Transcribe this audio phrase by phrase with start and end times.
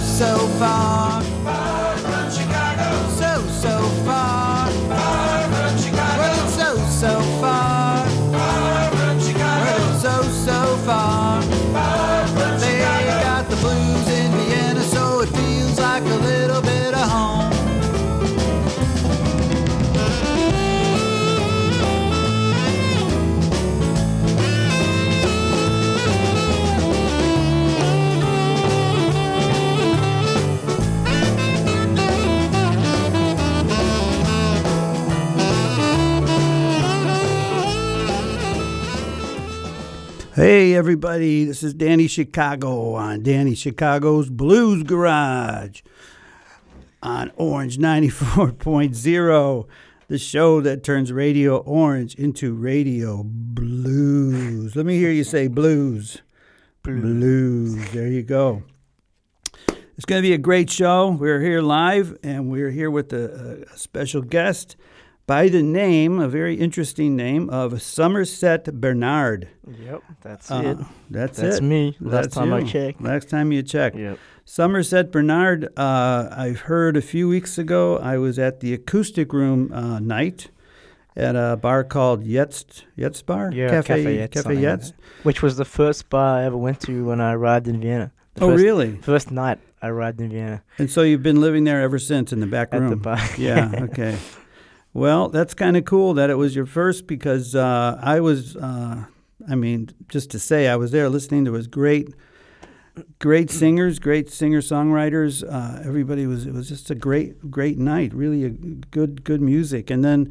[0.00, 1.61] so far.
[40.44, 45.82] Hey, everybody, this is Danny Chicago on Danny Chicago's Blues Garage
[47.00, 49.68] on Orange 94.0,
[50.08, 54.74] the show that turns Radio Orange into Radio Blues.
[54.74, 56.22] Let me hear you say blues.
[56.82, 57.92] Blues.
[57.92, 58.64] There you go.
[59.96, 61.10] It's going to be a great show.
[61.10, 64.74] We're here live, and we're here with a, a special guest
[65.26, 69.48] by the name, a very interesting name, of Somerset Barnard.
[69.66, 70.86] Yep, that's Uh, it.
[71.10, 71.42] That's, it.
[71.42, 71.62] That's it.
[71.62, 71.96] me.
[72.00, 72.66] Last That's time I you.
[72.66, 73.00] checked.
[73.00, 73.96] Last time you checked.
[73.96, 74.18] Yep.
[74.44, 79.70] Somerset Barnard, uh, I've heard a few weeks ago, I was at the acoustic room
[79.72, 80.48] uh, night
[81.16, 83.52] at a bar called Jetzt, Jetzt Bar?
[83.54, 84.82] Yeah, Cafe, Cafe Jetzt, Cafe something like
[85.22, 88.10] Which was the first bar I ever went to when I arrived in Vienna.
[88.34, 88.96] The Oh, first, really?
[89.02, 92.40] First night I arrived in Vienna And so you've been living there ever since in
[92.40, 92.84] the back room?
[92.84, 93.20] at the bar.
[93.38, 94.16] yeah, okay.
[94.94, 99.04] Well, that's kind of cool that it was your first because uh, I was, uh,
[99.48, 102.14] I mean, just to say, I was there listening to his great,
[103.18, 105.42] great singers, great singer songwriters.
[105.50, 108.12] Uh, everybody was, it was just a great, great night.
[108.12, 109.88] Really a good, good music.
[109.88, 110.30] And then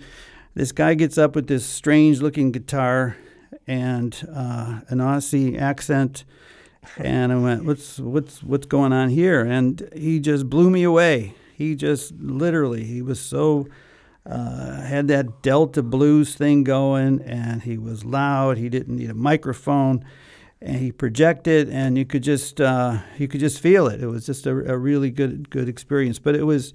[0.54, 3.18] this guy gets up with this strange looking guitar
[3.66, 6.24] and uh, an Aussie accent.
[6.98, 9.42] And I went, what's, what's, what's going on here?
[9.42, 11.34] And he just blew me away.
[11.56, 13.68] He just literally, he was so
[14.26, 18.58] uh, had that Delta blues thing going, and he was loud.
[18.58, 20.06] He didn't need a microphone,
[20.62, 24.02] and he projected, and you could just uh, you could just feel it.
[24.02, 26.20] It was just a, a really good good experience.
[26.20, 26.74] But it was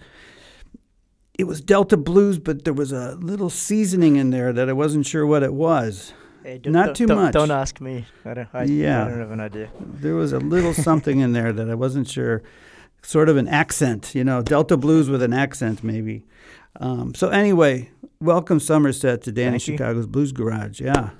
[1.38, 5.06] it was Delta blues, but there was a little seasoning in there that I wasn't
[5.06, 6.14] sure what it was.
[6.42, 7.32] Hey, don't- too much.
[7.32, 8.06] Don't ask me.
[8.24, 9.04] I don't, I, Yeah.
[9.04, 9.68] I don't have an idea.
[9.80, 12.42] There was a little something in there that I wasn't sure.
[13.02, 16.24] Sort of an accent, you know, Delta blues with an accent, maybe.
[16.80, 19.74] Um, so anyway, welcome Somerset to Danny Thank you.
[19.74, 20.80] Chicago's Blues Garage.
[20.80, 21.10] Yeah,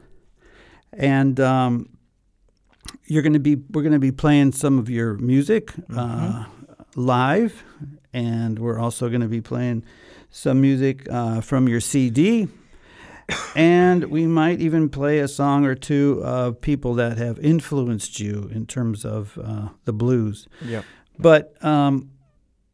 [0.93, 1.97] and um,
[3.07, 6.45] you're going to be we're going to be playing some of your music uh,
[6.95, 7.65] live,
[8.13, 9.85] and we're also going to be playing
[10.31, 12.49] some music uh, from your CD.
[13.57, 18.49] And we might even play a song or two of people that have influenced you
[18.55, 20.47] in terms of uh, the blues.
[20.65, 20.85] Yep.
[21.19, 22.11] But um,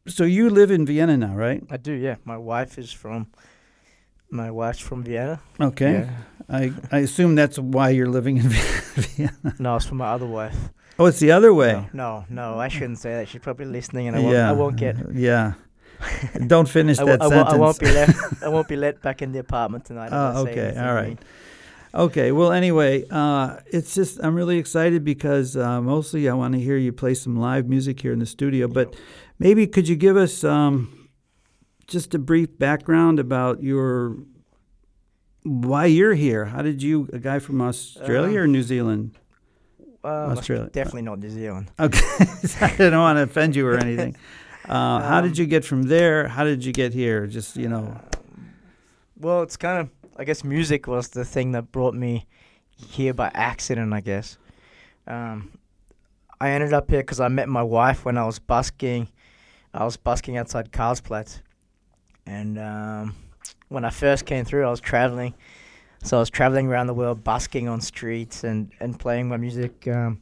[0.07, 1.63] so you live in Vienna now, right?
[1.69, 2.15] I do, yeah.
[2.25, 3.27] My wife is from.
[4.29, 5.39] My wife's from Vienna.
[5.61, 5.91] Okay.
[5.93, 6.09] Yeah.
[6.49, 9.55] I, I assume that's why you're living in Vienna.
[9.59, 10.55] No, it's from my other wife.
[10.97, 11.73] Oh, it's the other way.
[11.93, 13.27] No, no, no, I shouldn't say that.
[13.27, 14.33] She's probably listening, and I won't.
[14.33, 14.49] yeah.
[14.49, 14.95] I won't get.
[15.13, 15.53] Yeah.
[16.47, 17.53] Don't finish that I, wo- sentence.
[17.53, 18.09] I won't be let.
[18.43, 20.09] I won't be let back in the apartment tonight.
[20.11, 21.17] Oh, okay, all right.
[21.95, 22.31] Okay.
[22.31, 26.75] Well, anyway, uh, it's just I'm really excited because uh, mostly I want to hear
[26.75, 28.67] you play some live music here in the studio.
[28.67, 28.95] But
[29.43, 31.09] maybe could you give us um,
[31.87, 34.17] just a brief background about your
[35.43, 36.45] why you're here?
[36.45, 39.17] How did you, a guy from Australia Um, or New Zealand?
[40.03, 40.69] Uh, Australia.
[40.71, 41.69] Definitely not New Zealand.
[41.79, 41.99] Okay,
[42.61, 44.15] I don't want to offend you or anything.
[44.65, 46.29] Uh, how did Um, you get from there?
[46.29, 47.27] How did you get here?
[47.27, 47.99] Just you know.
[49.19, 49.89] Well, it's kind of.
[50.15, 52.25] I guess music was the thing that brought me
[52.77, 53.91] here by accident.
[53.91, 54.37] I guess.
[55.05, 55.51] Um,
[56.39, 59.09] I ended up here because I met my wife when I was busking.
[59.73, 61.41] I was busking outside Karlsplatz,
[62.25, 63.15] and um,
[63.69, 65.33] when I first came through, I was traveling.
[66.03, 69.87] So I was traveling around the world, busking on streets and, and playing my music.
[69.87, 70.21] Um,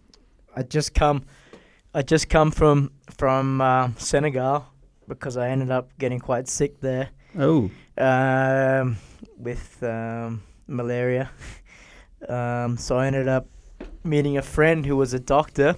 [0.55, 1.25] I just come,
[1.93, 4.67] I just come from from uh, Senegal
[5.07, 8.97] because I ended up getting quite sick there Oh, um,
[9.37, 11.29] with um, malaria.
[12.27, 13.47] Um, so I ended up
[14.03, 15.75] meeting a friend who was a doctor.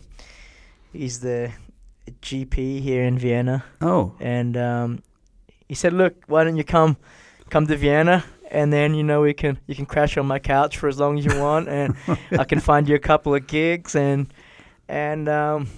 [0.92, 1.52] He's the
[2.22, 5.04] GP here in Vienna, oh, and um,
[5.68, 6.98] he said, "Look, why don't you come,
[7.50, 10.78] come to Vienna, and then you know we can you can crash on my couch
[10.78, 11.96] for as long as you want, and
[12.32, 14.34] I can find you a couple of gigs, and
[14.88, 15.70] and um,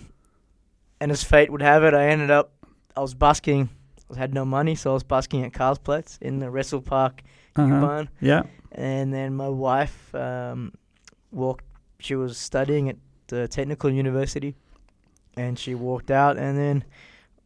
[0.99, 2.51] and as fate would have it, I ended up
[2.95, 3.69] I was busking.
[4.13, 7.19] I had no money, so I was busking at Karlsplatz in the Resselpark
[7.55, 7.75] uh-huh.
[7.75, 8.09] U-Bahn.
[8.21, 8.43] yeah.
[8.71, 10.73] And then my wife um,
[11.31, 11.65] walked.
[11.99, 12.97] She was studying at
[13.27, 14.55] the technical university,
[15.37, 16.83] and she walked out and then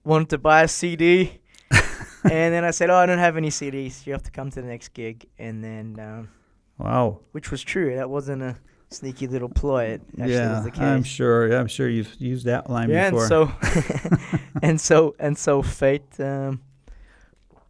[0.03, 1.39] wanted to buy a CD.
[1.71, 4.05] and then I said, "Oh, I don't have any CDs.
[4.05, 6.29] You have to come to the next gig." And then, um,
[6.77, 7.19] Wow.
[7.31, 7.95] which was true.
[7.95, 8.55] That wasn't a
[8.89, 9.85] sneaky little ploy.
[9.85, 10.81] It actually yeah, was the case.
[10.81, 11.47] I'm sure.
[11.47, 13.23] Yeah, I'm sure you've used that line yeah, before.
[13.23, 13.51] and so
[14.61, 16.61] and so and so fate um,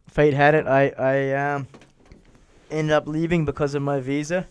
[0.08, 0.66] fate had it.
[0.66, 1.68] I I um,
[2.70, 4.46] ended up leaving because of my visa.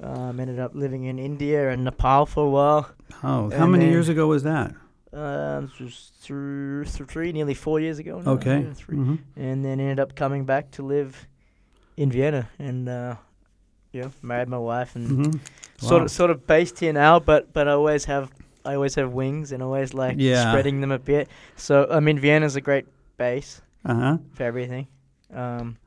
[0.00, 2.90] Um, ended up living in India and Nepal for a while.
[3.24, 4.74] oh, how and many then- years ago was that?
[5.12, 8.20] Um, this was through, through three, nearly four years ago.
[8.20, 8.60] now, Okay.
[8.60, 8.96] yeah, three.
[8.96, 11.26] hmm And then ended up coming back to live
[11.96, 13.16] in Vienna and uh,
[13.92, 15.38] yeah, married my wife and hmm
[15.78, 16.04] sort Wow.
[16.04, 18.30] of sort of based here now, but but I always have
[18.66, 20.50] I always have wings and always like Yeah.
[20.50, 21.28] spreading them a bit.
[21.56, 22.84] So I mean, Vienna's a great
[23.16, 24.18] base Uh huh.
[24.34, 24.86] for everything.
[25.34, 25.78] Um,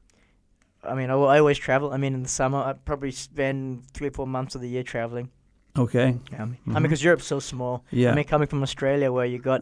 [0.83, 1.91] I mean, I, I always travel.
[1.93, 4.83] I mean, in the summer, I probably spend three or four months of the year
[4.83, 5.29] traveling.
[5.77, 6.17] Okay.
[6.31, 6.73] Yeah, I mean, I Mhm.
[6.73, 7.85] mean, because Europe's so small.
[7.91, 8.11] Yeah.
[8.11, 9.61] I mean, coming from Australia, where you got,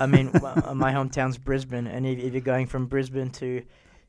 [0.00, 0.30] I mean,
[0.74, 3.62] my hometown's Brisbane, and if, if you're going from Brisbane to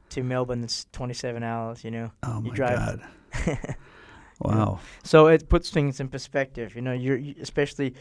[0.10, 1.84] to Melbourne, it's 27 hours.
[1.84, 3.02] You know, oh you my drive-
[3.36, 3.58] God.
[4.40, 4.80] Wow.
[5.04, 6.76] so it puts things in perspective.
[6.76, 7.96] You know, you're you, especially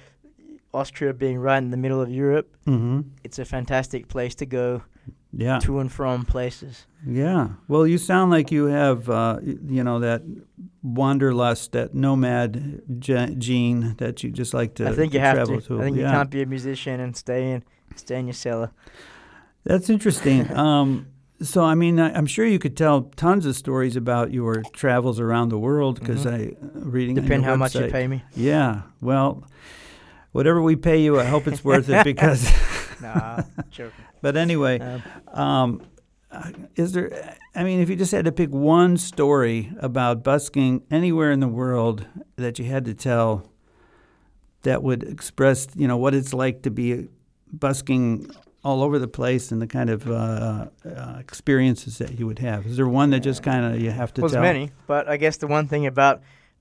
[0.75, 2.55] Austria being right in the middle of Europe.
[2.67, 4.83] hmm It's a fantastic place to go
[5.39, 5.59] Yeah.
[5.61, 6.87] to and from places.
[7.07, 7.49] Yeah.
[7.69, 10.23] Well, you sound like you have, uh, you know, that
[10.83, 15.61] wanderlust, that nomad ge- gene that you just like to I think you have travel
[15.61, 15.67] to.
[15.69, 15.79] to.
[15.81, 16.05] I think yeah.
[16.05, 17.63] you can't be a musician and stay in
[17.95, 18.71] stay in your cellar.
[19.65, 20.51] That's interesting.
[20.57, 21.09] um,
[21.43, 25.21] so, I mean, I, I'm sure you could tell tons of stories about your travels
[25.21, 26.33] around the world because Mhm.
[26.33, 27.15] I uh, reading.
[27.15, 28.23] Depend how much you pay me.
[28.35, 28.83] Yeah.
[29.03, 29.45] Well,
[30.33, 32.51] whatever we pay you, I hope it's worth it because.
[33.03, 34.05] Nah, joking.
[34.27, 34.81] But anyway,
[35.33, 35.83] Um,
[36.75, 37.37] is there?
[37.55, 41.47] I mean, if you just had to pick one story about busking anywhere in the
[41.47, 43.49] world that you had to tell,
[44.63, 47.07] that would express, you know, what it's like to be
[47.53, 48.29] busking
[48.65, 52.67] all over the place and the kind of uh, uh, experiences that you would have.
[52.67, 54.43] Is there one that just kind of you have to was tell?
[54.43, 56.17] many, but I guess the one thing about,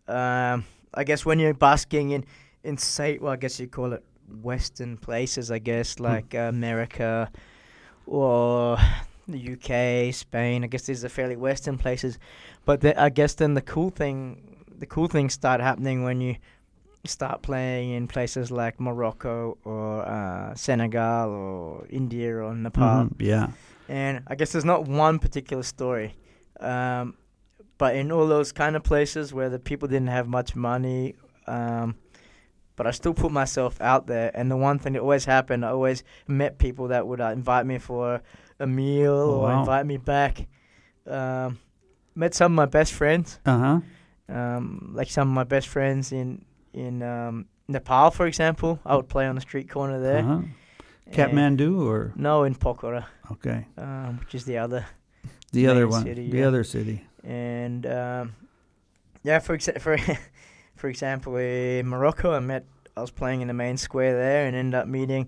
[0.07, 2.25] um, I guess when you're busking in
[2.63, 4.03] in say, well, I guess you call it
[4.43, 7.31] Western places, I guess like uh, America
[8.07, 8.77] or
[9.27, 10.63] the UK, Spain.
[10.63, 12.19] I guess these are fairly Western places,
[12.65, 16.35] but the, I guess then the cool thing, the cool things start happening when you
[17.05, 23.05] start playing in places like Morocco or uh, Senegal or India or Nepal.
[23.05, 23.47] Mhm, Yeah.
[23.87, 26.15] And I guess there's not one particular story.
[26.59, 27.15] Um,
[27.77, 31.13] but in all those kind of places where the people didn't have much money,
[31.45, 31.95] um,
[32.75, 34.31] but I still put myself out there.
[34.33, 37.65] And the one thing that always happened, I always met people that would uh, invite
[37.65, 38.21] me for
[38.59, 39.59] a meal Oh, or wow.
[39.59, 40.47] invite me back.
[41.07, 41.59] Um,
[42.15, 43.57] met some of my best friends, Uh
[44.27, 44.35] huh.
[44.35, 46.43] um, like some of my best friends in
[46.73, 48.79] in um, Nepal, for example.
[48.85, 50.19] I would play on the street corner there.
[50.19, 50.41] Uh-huh.
[51.11, 54.85] Kathmandu or No, in Pokhara, okay, um, which is the other
[55.51, 56.47] the other one, city, the yeah.
[56.47, 57.03] other city.
[57.23, 58.35] and um,
[59.23, 59.97] yeah, for exa- for
[60.85, 62.63] for example, in Morocco, I met
[62.95, 65.27] I was playing in the main square there, and ended up meeting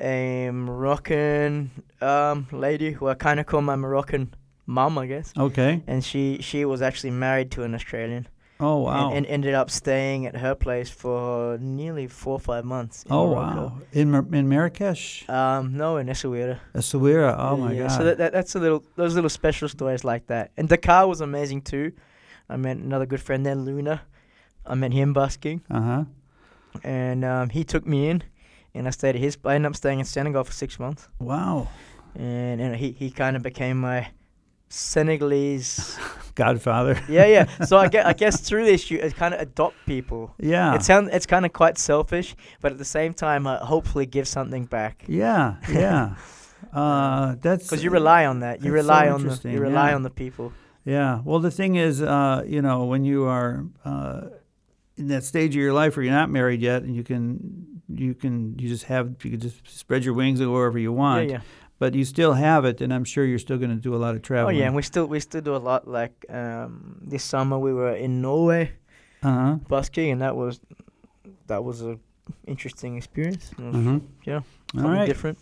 [0.00, 1.70] a Moroccan
[2.00, 4.32] um, lady who I kind of call my Moroccan
[4.64, 5.82] mum, I guess, Okay.
[5.86, 8.28] and she she was actually married to an Australian,
[8.60, 9.08] Oh wow.
[9.08, 13.02] and, and ended up staying at her place for nearly four or five months.
[13.02, 13.60] In oh Morocco.
[13.66, 13.72] wow.
[13.92, 16.60] In Mar- in Marrakesh, Um, no, in Essaouira.
[16.74, 17.36] Essaouira.
[17.38, 17.90] Oh my yeah, god.
[17.98, 20.50] So that, that that's a little those little special stories like that.
[20.56, 21.92] And Dakar was amazing too.
[22.48, 24.00] I met another good friend there, Luna.
[24.68, 26.04] I met him busking, uh huh.
[26.84, 28.22] and um, he took me in,
[28.74, 29.36] and I stayed at his.
[29.44, 31.68] I ended up staying in Senegal for six months, Wow.
[32.14, 34.08] and and he he kind of became my
[34.68, 35.98] Senegalese.
[36.34, 37.00] Godfather.
[37.08, 37.64] yeah, yeah.
[37.64, 40.34] So I guess, I guess through this you kind of adopt people.
[40.38, 40.74] Yeah.
[40.76, 44.28] It sound it's kind of quite selfish, but at the same time, uh, hopefully give
[44.28, 45.04] something back.
[45.08, 45.56] yeah.
[45.72, 46.14] Yeah.
[46.72, 48.62] uh, that's Because you rely on that.
[48.62, 49.94] You That's so rely on the you rely yeah.
[49.96, 50.52] on the people.
[50.84, 51.20] Yeah.
[51.24, 54.20] Well, the thing is, uh, you know, when you are uh,
[54.98, 58.14] in that stage of your life where you're not married yet, and you can, you
[58.14, 61.30] can, you just have, you can just spread your wings and go wherever you want.
[61.30, 61.40] yeah.
[61.80, 64.16] But you still have it, and I'm sure you're still going to do a lot
[64.16, 64.56] of traveling.
[64.56, 65.86] Oh yeah, and we still we still do a lot.
[65.86, 68.72] Like um, this summer, we were in Norway
[69.22, 69.54] Uh huh.
[69.68, 70.58] busking, and that was
[71.46, 71.96] that was a
[72.48, 73.52] interesting experience.
[73.56, 73.98] Was Mm-hmm.
[74.24, 74.42] Yeah, All
[74.74, 75.06] something right.
[75.06, 75.38] different.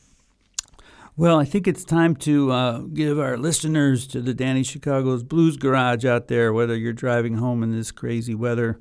[1.17, 5.57] Well, I think it's time to uh, give our listeners to the Danny Chicago's Blues
[5.57, 8.79] Garage out there, whether you're driving home in this crazy weather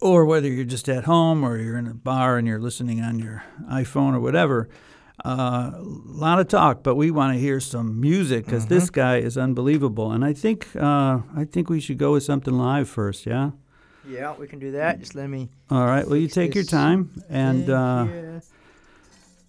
[0.00, 3.18] or whether you're just at home or you're in a bar and you're listening on
[3.18, 4.68] your iPhone or whatever.
[5.24, 9.16] Uh, a lot of talk, but we want to hear some music because this guy
[9.16, 10.12] is unbelievable.
[10.12, 13.26] And I think uh, I think we should go with something live first.
[13.26, 13.52] Yeah.
[14.08, 15.00] Yeah, we can do that.
[15.00, 15.48] Just let me.
[15.70, 16.06] All right.
[16.06, 17.24] Well, you take your time.
[17.28, 18.06] And uh.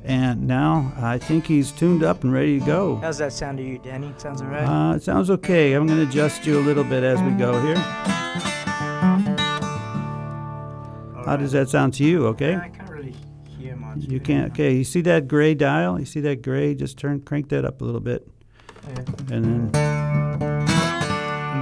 [0.05, 2.97] And now I think he's tuned up and ready to go.
[2.97, 4.13] How's that sound to you, Danny?
[4.19, 4.69] Sounds alright.
[4.69, 5.73] Uh, it sounds okay.
[5.73, 7.83] I'm going to adjust you a little bit as we go here.
[11.25, 12.27] How does that sound to you?
[12.29, 12.53] Okay.
[12.53, 13.15] Yeah, I can't really
[13.59, 13.99] hear much.
[13.99, 14.53] You can't.
[14.53, 14.75] Okay.
[14.75, 15.99] You see that gray dial?
[15.99, 16.75] You see that gray?
[16.75, 18.27] Just turn, crank that up a little bit,
[18.89, 19.35] Yeah.
[19.37, 19.71] and then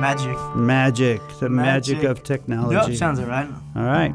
[0.01, 0.37] Magic.
[0.57, 2.11] magic, the magic, Magic.
[2.11, 2.91] of technology.
[2.91, 3.49] Yep, sounds alright.
[3.77, 4.13] All right.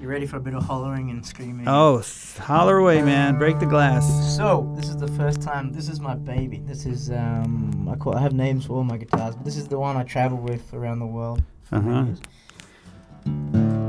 [0.00, 1.68] You ready for a bit of hollering and screaming?
[1.68, 2.02] Oh,
[2.38, 3.36] holler away, man!
[3.38, 4.04] Break the glass.
[4.36, 5.72] So this is the first time.
[5.72, 6.62] This is my baby.
[6.66, 7.86] This is um.
[7.88, 8.16] I call.
[8.16, 10.72] I have names for all my guitars, but this is the one I travel with
[10.72, 11.42] around the world.
[11.70, 12.06] Uh-huh.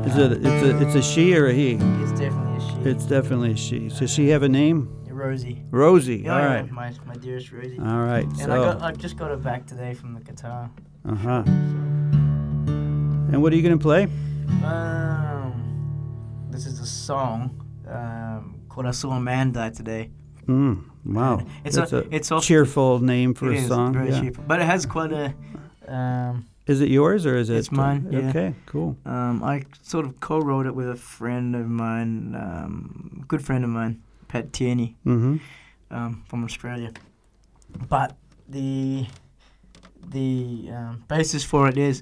[0.06, 0.32] Is it?
[0.34, 0.82] It's a.
[0.88, 1.74] It's a she or a he?
[1.74, 2.90] It's definitely a she.
[2.90, 3.90] It's definitely a she.
[3.90, 4.90] Does she have a name?
[5.10, 5.64] Rosie.
[5.70, 6.18] Rosie.
[6.26, 6.62] Yeah, All yeah.
[6.72, 7.78] My my dearest Rosie.
[7.80, 8.24] All right.
[8.26, 8.52] and So.
[8.52, 10.72] I got I just got her back today from the guitar.
[11.08, 11.44] Uh huh.
[11.46, 14.08] And what are you gonna play?
[14.66, 20.10] Um, this is a song um, called "I Saw a Man Die Today."
[20.48, 21.40] Mm, wow.
[21.64, 22.44] It's That's a, it's off.
[22.44, 23.94] cheerful name for it a is, song.
[23.94, 24.22] very yeah.
[24.22, 25.34] cheap, but it has quite a.
[25.88, 27.58] Um, Is it yours or is it?
[27.58, 28.30] It's mine, yeah.
[28.30, 28.96] Okay, cool.
[29.06, 33.70] um, I sort of co-wrote it with a friend of mine, um, good friend of
[33.72, 34.96] mine, Pat Tierney.
[35.06, 35.38] Mm-hmm.
[35.90, 36.92] um, from Australia.
[37.90, 38.16] But
[38.48, 39.06] the
[40.10, 42.02] the um, basis for it is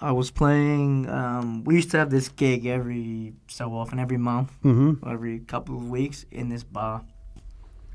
[0.00, 1.08] I was playing.
[1.08, 5.08] Um, we used to have this gig every so often, every month, Mm-hmm.
[5.08, 7.04] every couple of weeks in this bar.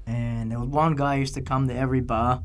[0.07, 2.41] And there was one guy who used to come to every bar.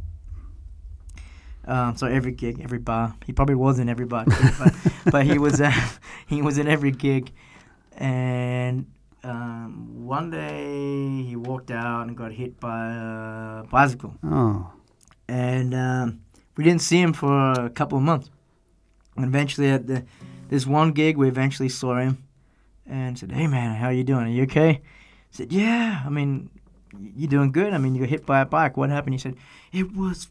[1.66, 3.14] Um, so every gig, every bar.
[3.26, 4.74] He probably was in every bar, too, but,
[5.12, 5.72] but he was uh,
[6.26, 7.32] he was in every gig.
[7.96, 8.86] And
[9.22, 14.70] um, one day he walked out and got hit by a bicycle, Oh.
[15.28, 16.20] and um,
[16.56, 18.30] we didn't see him for a couple of months.
[19.16, 20.04] And eventually, at the
[20.48, 22.24] this one gig, we eventually saw him,
[22.86, 24.26] and said, "Hey man, how you doing?
[24.26, 24.80] Are you okay?"
[25.30, 26.02] He said, "Yeah.
[26.04, 26.50] I mean,
[27.16, 27.72] you doing good?
[27.72, 28.76] I mean, you got hit by a bike.
[28.76, 29.36] What happened?" He said,
[29.72, 30.28] "It was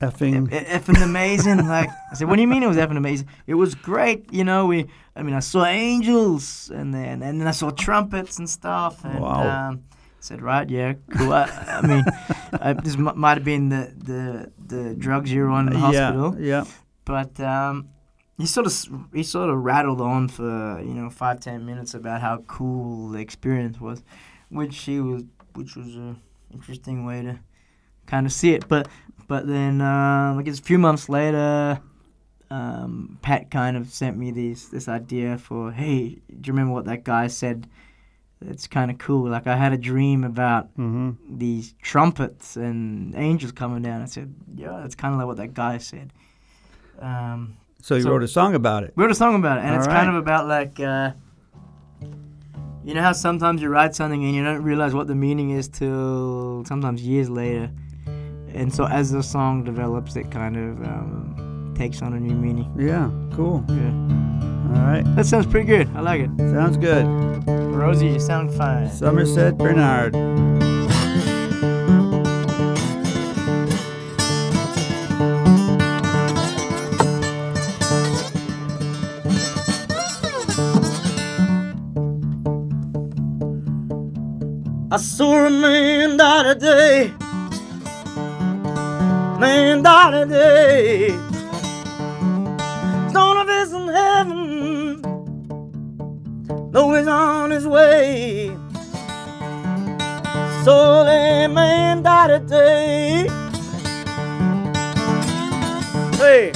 [0.00, 0.52] Effing.
[0.52, 1.66] e- effing amazing.
[1.68, 3.28] like I said, what do you mean it was effing amazing?
[3.46, 4.32] It was great.
[4.32, 4.86] You know, we.
[5.14, 9.04] I mean, I saw angels, and then and then I saw trumpets and stuff.
[9.04, 9.68] And, Wow.
[9.70, 9.82] Um,
[10.20, 11.32] said, right, yeah, cool.
[11.32, 12.04] I, I mean,
[12.60, 15.78] I, this m- might have been the, the the drugs you were on in the
[15.78, 16.64] hospital, Yeah.
[16.64, 16.64] Yeah.
[17.04, 17.88] but um,
[18.36, 18.74] he sort of
[19.14, 23.18] he sort of rattled on for you know five ten minutes about how cool the
[23.20, 24.02] experience was,
[24.50, 25.22] which he was
[25.54, 26.16] which was a
[26.52, 27.38] interesting way to
[28.06, 28.66] kind of see it.
[28.68, 28.88] But
[29.26, 31.80] but then um, I guess a few months later,
[32.50, 36.84] um, Pat kind of sent me these this idea for hey, do you remember what
[36.86, 37.68] that guy said?
[38.40, 39.30] It's kind of cool.
[39.30, 41.38] Like I had a dream about Mm-hmm.
[41.38, 44.02] these trumpets and angels coming down.
[44.02, 46.12] I said, yeah, that's kind of like what that guy said.
[47.00, 48.92] Um, So you So- wrote a song about it.
[48.94, 51.12] we wrote a song about it, and All it's kind of about like, uh,
[52.84, 55.68] you know how sometimes you write something and you don't realize what the meaning is
[55.68, 57.70] till sometimes years later,
[58.54, 62.72] and so as the song develops, it kind of um, takes on a new meaning.
[62.78, 63.10] Yeah.
[63.34, 63.64] Cool.
[63.68, 63.90] Yeah,
[64.74, 65.04] All right.
[65.16, 65.88] that sounds pretty good.
[65.94, 66.30] I like it.
[66.38, 67.04] Sounds good.
[67.48, 68.90] Rosie, you sound fine.
[68.90, 70.14] Somerset Barnard.
[84.88, 87.12] I saw a man die today.
[89.38, 91.10] Today.
[93.12, 95.00] Son of his in heaven.
[96.72, 98.50] Know he's on his way.
[100.64, 103.28] So that man die today.
[106.16, 106.55] Hey.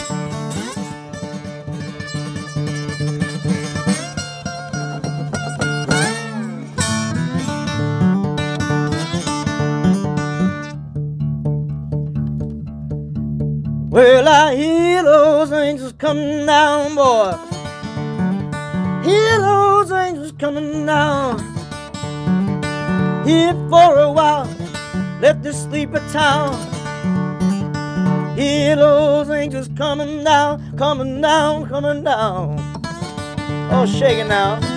[14.01, 17.37] Well, I hear those angels coming down, boy.
[19.05, 21.39] Hear those angels coming down.
[23.27, 24.49] Here for a while,
[25.21, 26.57] let the sleeper town.
[28.39, 32.57] Hear those angels coming down, coming down, coming down.
[33.71, 34.70] Oh, shaking now.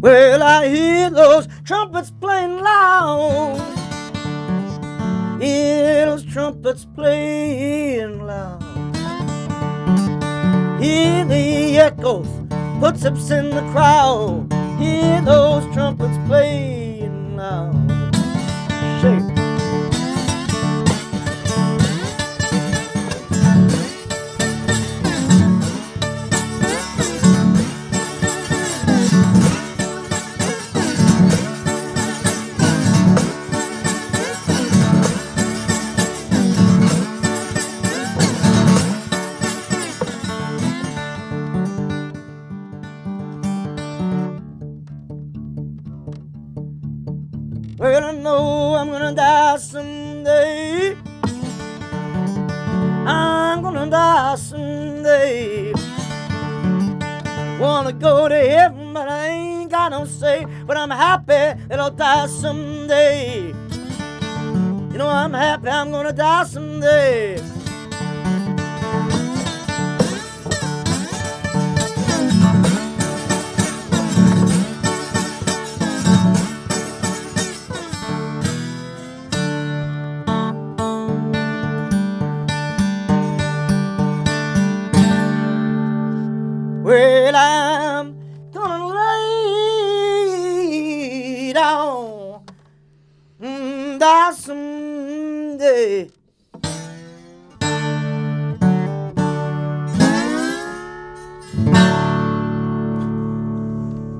[0.00, 3.58] Well, I hear those trumpets playing loud.
[5.40, 8.62] Hear those trumpets playing loud.
[10.80, 12.28] Hear the echoes,
[12.80, 14.47] footsteps in the crowd.
[14.78, 16.67] Hear those trumpets playing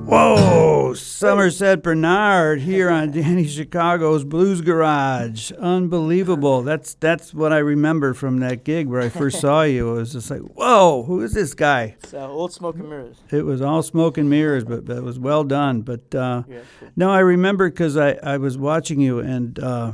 [0.09, 5.51] Whoa, Somerset Barnard here on Danny Chicago's Blues Garage.
[5.51, 6.63] Unbelievable.
[6.63, 9.91] That's that's what I remember from that gig where I first saw you.
[9.91, 11.95] It was just like, whoa, who is this guy?
[12.07, 13.17] So, old smoke and mirrors.
[13.29, 15.81] It was all smoke and mirrors, but, it was well done.
[15.81, 16.61] But uh, Yeah,
[16.95, 19.59] no, I remember because I, I was watching you and.
[19.59, 19.91] Uh,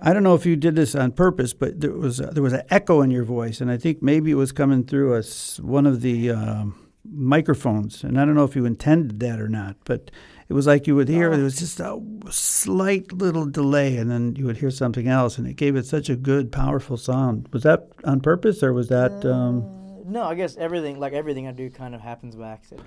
[0.00, 2.52] I don't know if you did this on purpose, but there was a, there was
[2.52, 5.86] an echo in your voice, and I think maybe it was coming through us one
[5.86, 10.10] of the um, microphones, and I don't know if you intended that or not, but
[10.48, 11.34] it was like you would hear Oh.
[11.36, 15.46] there was just a slight little delay, and then you would hear something else, and
[15.46, 17.48] it gave it such a good, powerful sound.
[17.52, 19.24] Was that on purpose, or was that?
[19.24, 19.64] Um,
[20.06, 22.86] No, I guess everything, like everything I do, kind of happens by accident.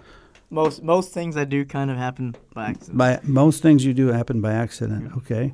[0.50, 2.98] Most most things I do kind of happen by accident.
[2.98, 5.12] by most things you do happen by accident.
[5.18, 5.54] Okay.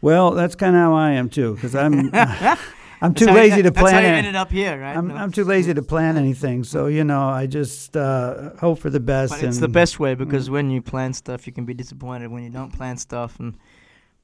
[0.00, 2.10] Well, that's kind of how I am too, because I'm
[3.00, 4.96] I'm too how you- lazy to That's how plan you ended up here, right?
[4.96, 5.14] I'm, No.
[5.16, 9.00] I'm too lazy to plan anything, so you know I just uh, hope for the
[9.00, 9.32] best.
[9.34, 12.30] But it's the best way because when you plan stuff, you can be disappointed.
[12.30, 13.56] When you don't plan stuff, and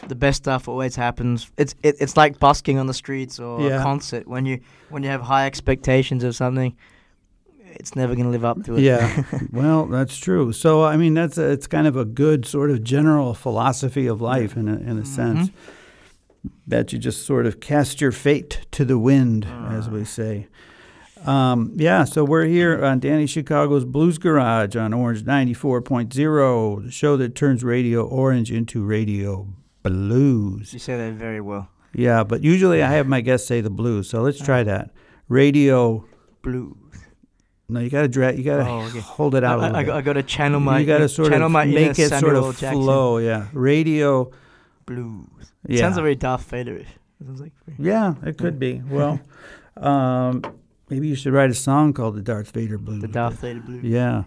[0.09, 1.51] the best stuff always happens.
[1.57, 3.81] It's it, it's like busking on the streets or Yeah.
[3.81, 4.27] a concert.
[4.27, 4.61] When you
[4.91, 6.75] when you have high expectations of something,
[7.77, 8.81] it's never gonna live up to it.
[8.83, 10.53] Yeah, well, that's true.
[10.53, 14.21] So I mean, that's a, it's kind of a good sort of general philosophy of
[14.21, 15.51] life in a, in a sense
[16.67, 20.49] that you just sort of cast your fate to the wind, as we say.
[21.27, 27.17] Um, yeah, so we're here on Danny Chicago's Blues Garage on Orange 94.0, the show
[27.17, 29.49] that turns Radio Orange into Radio
[29.83, 30.73] Blues.
[30.73, 31.69] you say that very well.
[31.95, 34.91] Yeah, but usually I have my guests say the blues, so let's try that.
[35.29, 36.05] Radio.
[36.43, 36.77] Blues.
[37.69, 38.99] No, you gotta dra- you gotta Oh, okay.
[39.01, 39.59] hold it out.
[39.59, 39.95] a little I, bit.
[39.95, 42.59] I got to channel my you gotta sort channel of my make it sort of
[42.59, 42.83] Jackson.
[42.83, 43.17] flow.
[43.19, 44.31] Yeah, radio.
[44.87, 45.53] Blues.
[45.69, 46.87] It Yeah, sounds very Darth Vaderish.
[47.21, 48.83] It sounds like yeah, it could be.
[48.89, 49.21] Well,
[49.77, 50.43] um,
[50.91, 53.03] maybe you should write a song called the Darth Vader Blues.
[53.03, 53.83] the Darth Vader blues.
[53.85, 54.25] Yeah.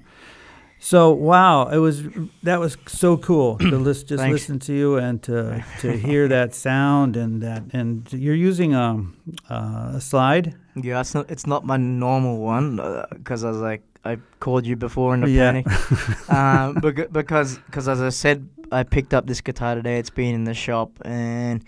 [0.79, 2.03] So wow, it was
[2.43, 4.33] that was so cool to lis- just Thanks.
[4.33, 9.17] listen to you and to to hear that sound and that and you're using um,
[9.49, 10.53] uh, a slide.
[10.75, 12.77] Yeah, it's not it's not my normal one
[13.11, 13.81] because I was like
[14.13, 15.51] I called you before in a Yeah.
[15.51, 16.29] panic.
[16.29, 19.99] um, bec- because because as I said, I picked up this guitar today.
[19.99, 21.63] It's been in the shop and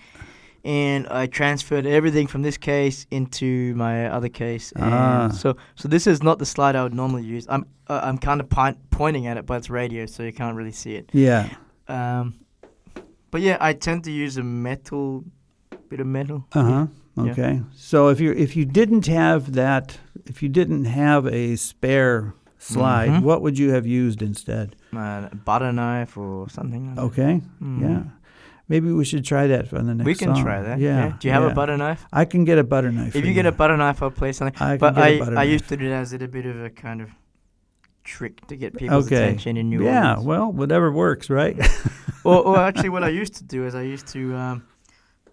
[0.66, 4.72] and I transferred everything from this case into my other case.
[4.76, 5.30] And Ah.
[5.30, 7.46] So so this is not the slide I would normally use.
[7.50, 10.56] I'm uh, I'm kind of point, pointing at it, but it's radio, so you can't
[10.58, 11.10] really see it.
[11.14, 11.48] Yeah.
[11.88, 12.34] Um,
[13.32, 15.24] but yeah, I tend to use a metal
[15.90, 16.44] bit of metal.
[16.54, 16.88] Uh huh.
[17.18, 17.32] Yeah.
[17.32, 17.62] Okay.
[17.76, 19.98] So if you if you didn't have that,
[20.30, 23.22] if you didn't have a spare slide, Mhm.
[23.24, 24.76] what would you have used instead?
[24.96, 26.88] Uh, butter knife or something.
[26.88, 27.02] Like that.
[27.02, 27.42] Okay.
[27.62, 27.82] Mm.
[27.82, 28.04] Yeah.
[28.68, 30.44] Maybe we should try that for the next We can song.
[30.44, 30.78] try that.
[30.80, 31.14] Yeah.
[31.20, 31.50] Do you have yeah.
[31.52, 32.06] a butter knife?
[32.14, 33.16] I can get a butter knife.
[33.16, 34.62] If you get a butter knife, I'll play something.
[34.62, 37.10] I But I, used to do that as a bit of a kind of
[38.04, 39.24] trick to get people's okay.
[39.24, 40.22] attention in New yeah, Orleans.
[40.24, 40.28] Yeah.
[40.28, 41.58] Well, whatever works, right?
[42.24, 44.62] or, or actually, what I used to do is I used to,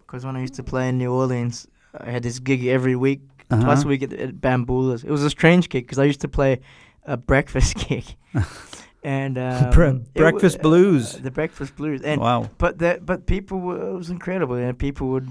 [0.07, 1.67] because when I used to play in New Orleans,
[2.01, 3.63] I had this gig every week, Uh-huh.
[3.65, 5.05] twice a week at, at Bamboula's.
[5.05, 6.61] It was a strange gig because I used to play
[7.05, 8.05] a breakfast gig,
[9.05, 11.15] and um, Bre- breakfast blues.
[11.15, 12.51] uh, the breakfast blues, and wow.
[12.59, 15.29] but that but people were, it was incredible, and people would,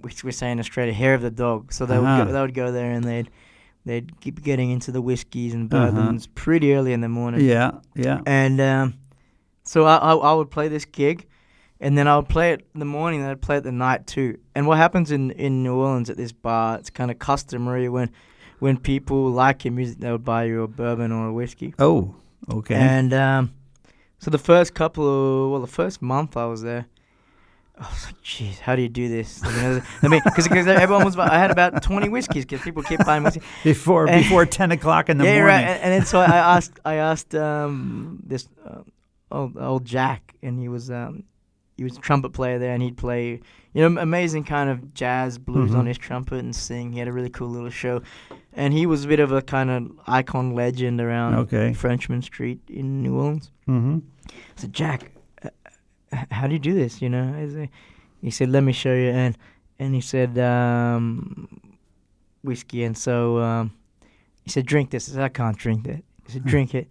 [0.00, 1.72] which we say in Australia, hair of the dog.
[1.72, 2.24] So they would Uh-huh.
[2.24, 3.30] go, they would go there and they'd
[3.84, 5.86] they'd keep getting into the whiskeys and Uh-huh.
[5.90, 7.40] bourbons pretty early in the morning.
[7.42, 8.20] Yeah, yeah.
[8.26, 8.94] And um,
[9.64, 11.26] so I, I I would play this gig,
[11.80, 14.06] and then I would play it in the morning, and I'd play it the night
[14.06, 14.38] too.
[14.54, 18.10] And what happens in, in New Orleans at this bar, it's kind of customary when
[18.58, 21.74] when people like your music, they would buy you a bourbon or a whiskey.
[21.78, 22.14] Oh,
[22.52, 22.74] okay.
[22.74, 23.54] And um,
[24.18, 25.04] so the first couple
[25.44, 26.86] of well, the first month I was there.
[27.78, 31.16] I was like, "Jeez, how do you do this?" I mean, because everyone was.
[31.16, 33.40] I had about twenty whiskeys because people kept buying whiskey.
[33.64, 35.46] before eh, before ten o'clock in the yeah, morning.
[35.46, 35.64] right.
[35.64, 36.24] And, and then so I
[36.56, 38.82] asked, I asked um, this uh,
[39.32, 41.24] old old Jack, and he was um,
[41.80, 43.40] he was a trumpet player there, and he'd play
[43.72, 45.78] you know amazing kind of jazz blues Mhm.
[45.78, 46.92] on his trumpet and sing.
[46.92, 48.02] He had a really cool little show,
[48.52, 51.72] and he was a bit of a kind of icon legend around Okay.
[51.72, 53.50] Frenchmen Street in New Orleans.
[53.66, 53.98] Mm-hmm.
[54.28, 55.10] I said, Jack,
[55.42, 55.48] uh,
[56.30, 57.00] how do you do this?
[57.00, 57.70] You know, said,
[58.20, 59.38] he said, let me show you, and
[59.78, 61.48] and he said, um,
[62.44, 63.72] whiskey, and so um,
[64.44, 65.08] he said, drink this.
[65.08, 66.02] I said, I can't drink that.
[66.26, 66.90] He said, drink it,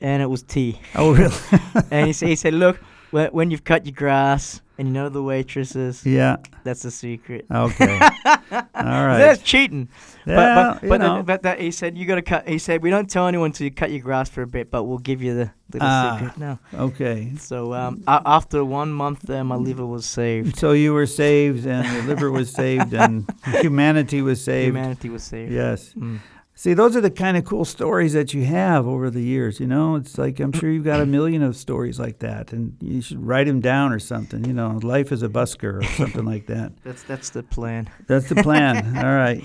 [0.00, 0.78] and it was tea.
[0.94, 1.34] Oh, really?
[1.90, 2.78] and he said, he said, look,
[3.12, 6.36] when, when you've cut your grass and you know the waitresses, yeah.
[6.64, 7.46] that's the secret.
[7.50, 7.98] Okay.
[8.52, 9.18] All right.
[9.18, 9.88] That's cheating.
[10.26, 12.48] yeah, but but but, but that he said you got to cut.
[12.48, 14.84] He said we don't tell anyone until you cut your grass for a bit, but
[14.84, 16.16] we'll give you the little Ah.
[16.18, 16.58] secret now.
[16.74, 17.32] okay.
[17.38, 20.58] So um, after one month there, my liver was saved.
[20.58, 23.28] So you were saved, and your liver was saved, and
[23.60, 24.66] humanity was saved.
[24.74, 25.52] Humanity was saved.
[25.52, 25.92] Yes.
[25.94, 26.18] Mm.
[26.62, 29.58] See, those are the kind of cool stories that you have over the years.
[29.58, 32.76] You know, it's like I'm sure you've got a million of stories like that, and
[32.80, 34.44] you should write them down or something.
[34.44, 36.70] You know, life is a busker or something like that.
[36.84, 37.90] That's that's the plan.
[38.06, 38.96] That's the plan.
[39.04, 39.42] all right.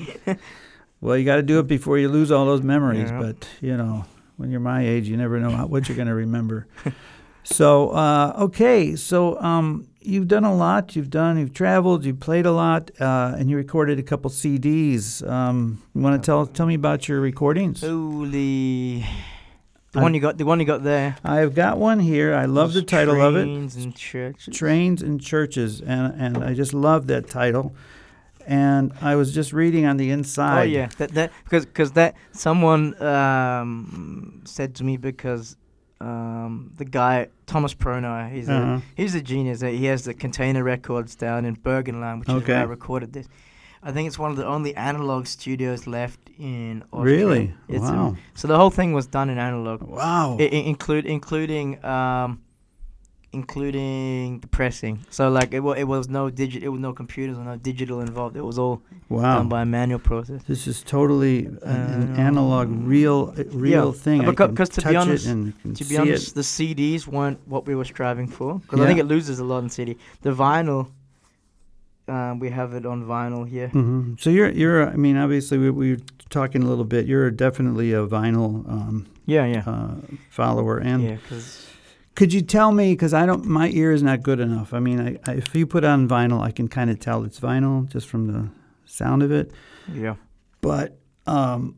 [1.01, 3.09] Well, you got to do it before you lose all those memories.
[3.09, 3.19] Yeah.
[3.19, 6.67] But you know, when you're my age, you never know what you're going to remember.
[7.43, 8.95] so, uh, okay.
[8.95, 10.95] So, um, you've done a lot.
[10.95, 11.37] You've done.
[11.37, 12.05] You've traveled.
[12.05, 15.27] You've played a lot, uh, and you recorded a couple CDs.
[15.27, 17.81] Um, you want to tell tell me about your recordings?
[17.81, 19.03] Holy, the
[19.99, 21.15] I'm- one you got, the one you got there.
[21.23, 22.33] I've got one here.
[22.33, 23.43] I love the title of it.
[23.43, 24.55] Trains and churches.
[24.55, 27.73] Trains and Churches, and and I just love that title.
[28.49, 30.59] And I was just reading on the inside.
[30.61, 35.57] Oh yeah, that that because because that someone um, said to me because
[35.99, 38.75] um, the guy Thomas Prono, he's Uh-huh.
[38.77, 39.61] a he's a genius.
[39.61, 43.27] He has the Container Records down in Burgenland, which is where I recorded this.
[43.83, 47.17] I think it's one of the only analog studios left in Austria.
[47.17, 47.53] Really?
[47.69, 48.15] It's, wow.
[48.33, 50.37] so the whole thing was done in analog, Wow.
[50.39, 52.41] I- I- include including um,
[53.33, 54.99] including the pressing.
[55.09, 58.35] So like it, it was no digit, it was no computers or no digital involved.
[58.37, 59.37] It was all wow.
[59.37, 60.41] done by a manual process.
[60.43, 64.21] This is totally an, an Uh, analog, real, real yeah, thing.
[64.21, 66.35] I becau- can 'cause to be honest- To be honest, it.
[66.35, 69.59] the CDs weren't what we were striving for because I think it loses a lot
[69.63, 69.97] in CD.
[70.21, 70.87] The vinyl,
[72.07, 73.67] um, we have it on vinyl here.
[73.69, 74.89] hmm So you're, you're.
[74.89, 77.05] I mean, obviously, we, we were talking a little bit.
[77.05, 79.95] You're definitely a vinyl um, Yeah, yeah, uh,
[80.29, 80.77] follower.
[80.77, 81.15] And yeah.
[81.21, 81.67] Because
[82.17, 82.91] could you tell me?
[82.93, 83.45] Because I don't.
[83.45, 84.73] My ear is not good enough.
[84.73, 87.39] I mean, I, I, if you put on vinyl, I can kind of tell it's
[87.39, 88.49] vinyl just from the
[88.85, 89.51] sound of it.
[89.93, 90.15] yeah,
[90.61, 91.75] But um,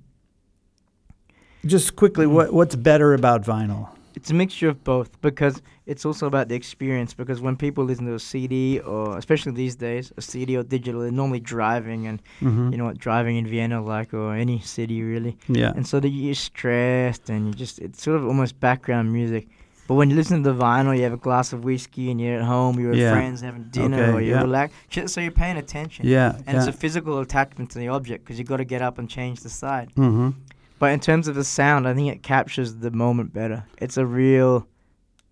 [1.66, 2.32] just quickly, Mm.
[2.32, 3.90] what what's better about vinyl?
[4.16, 7.14] it's a mixture of both because it's also about the experience.
[7.14, 11.02] Because when people listen to a CD or especially these days, a CD or digital,
[11.02, 12.72] they're normally driving and Mm-hmm.
[12.72, 15.38] you know what driving in Vienna like or any city really.
[15.48, 15.72] yeah.
[15.76, 19.48] and so that you're stressed and you just it's sort of almost background music
[19.90, 22.38] but when you listen to the vinyl you have a glass of whiskey and you're
[22.40, 23.12] at home you're with Yeah.
[23.12, 24.44] friends having dinner Okay, or you're yeah.
[24.44, 24.76] relaxed
[25.10, 26.38] so you're paying attention Yeah.
[26.46, 29.10] and it's a physical attachment to the object because you've got to get up and
[29.10, 30.30] change the side mm-hmm.
[30.78, 34.06] but in terms of the sound i think it captures the moment better it's a
[34.06, 34.68] real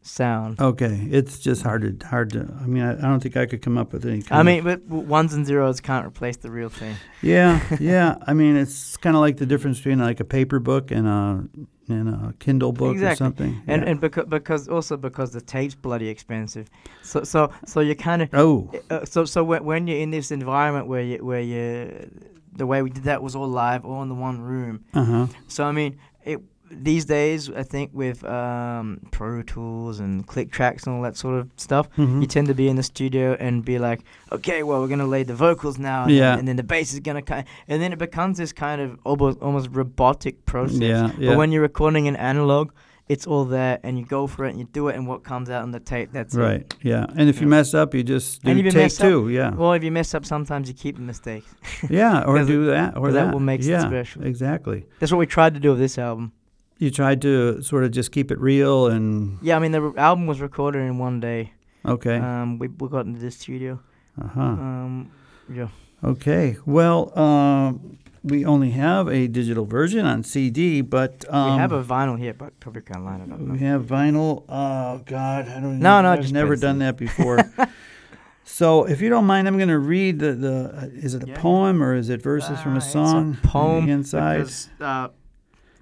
[0.01, 2.47] sound Okay, it's just hard to hard to.
[2.61, 4.21] I mean, I, I don't think I could come up with any.
[4.21, 8.15] Kind i mean but ones and zeros can't replace the real thing yeah, yeah.
[8.25, 11.43] I mean, it's kind of like the difference between like a paper book and a
[11.89, 13.61] and a Kindle book or something.
[13.67, 13.89] and yeah.
[13.89, 16.69] and because because also because the tape's bloody expensive
[17.01, 20.31] so so so you kind of oh, uh, so so when, when you're in this
[20.31, 22.09] environment where you where you
[22.53, 25.27] the way we did that was all live all in the one room uh huh.
[25.47, 30.85] so i mean it these days, I think with um, Pro Tools and click tracks
[30.85, 32.21] and all that sort of stuff, Mhm.
[32.21, 34.01] you tend to be in the studio and be like,
[34.31, 36.31] okay, well, we're gonna lay the vocals now, and, Yeah.
[36.31, 38.97] then, and then the bass is gonna kind, and then it becomes this kind of
[39.05, 40.77] almost almost robotic process.
[40.81, 41.29] yeah, yeah.
[41.31, 42.71] But when you're recording in analog,
[43.07, 45.49] it's all there, and you go for it, and you do it, and what comes
[45.49, 46.39] out on the tape, that's it.
[46.41, 47.05] right, yeah.
[47.15, 49.29] And if you mess up, you just do And if you take mess up- two.
[49.29, 51.47] Yeah, Well, if you mess up, sometimes you keep the mistakes.
[51.89, 53.27] yeah, or it- do that, or that.
[53.27, 54.25] that what makes it special.
[54.25, 54.85] Exactly.
[54.99, 56.33] That's what we tried to do with this album.
[56.79, 59.97] You tried to sort of just keep it real and Yeah, I mean the re-
[59.97, 61.53] album was recorded in one day.
[61.85, 62.17] okay.
[62.17, 63.79] Um, we we got into the studio.
[64.21, 64.41] Uh huh.
[64.41, 65.11] Um,
[65.51, 65.69] yeah.
[66.03, 66.57] Okay.
[66.65, 71.83] Well, um, we only have a digital version on CD, but um, we have a
[71.83, 73.39] vinyl here, but probably can't line it up.
[73.39, 74.43] we have vinyl.
[74.49, 75.79] Oh God, I don't.
[75.79, 76.85] No, no, I've just never done it.
[76.85, 77.39] that before.
[78.43, 80.71] so, if you don't mind, I'm going to read the the.
[80.77, 81.39] Uh, is it a Yeah.
[81.39, 83.15] poem or is it verses from Uh, a it's a song?
[83.15, 84.37] on poem the inside.
[84.39, 85.07] Because, uh,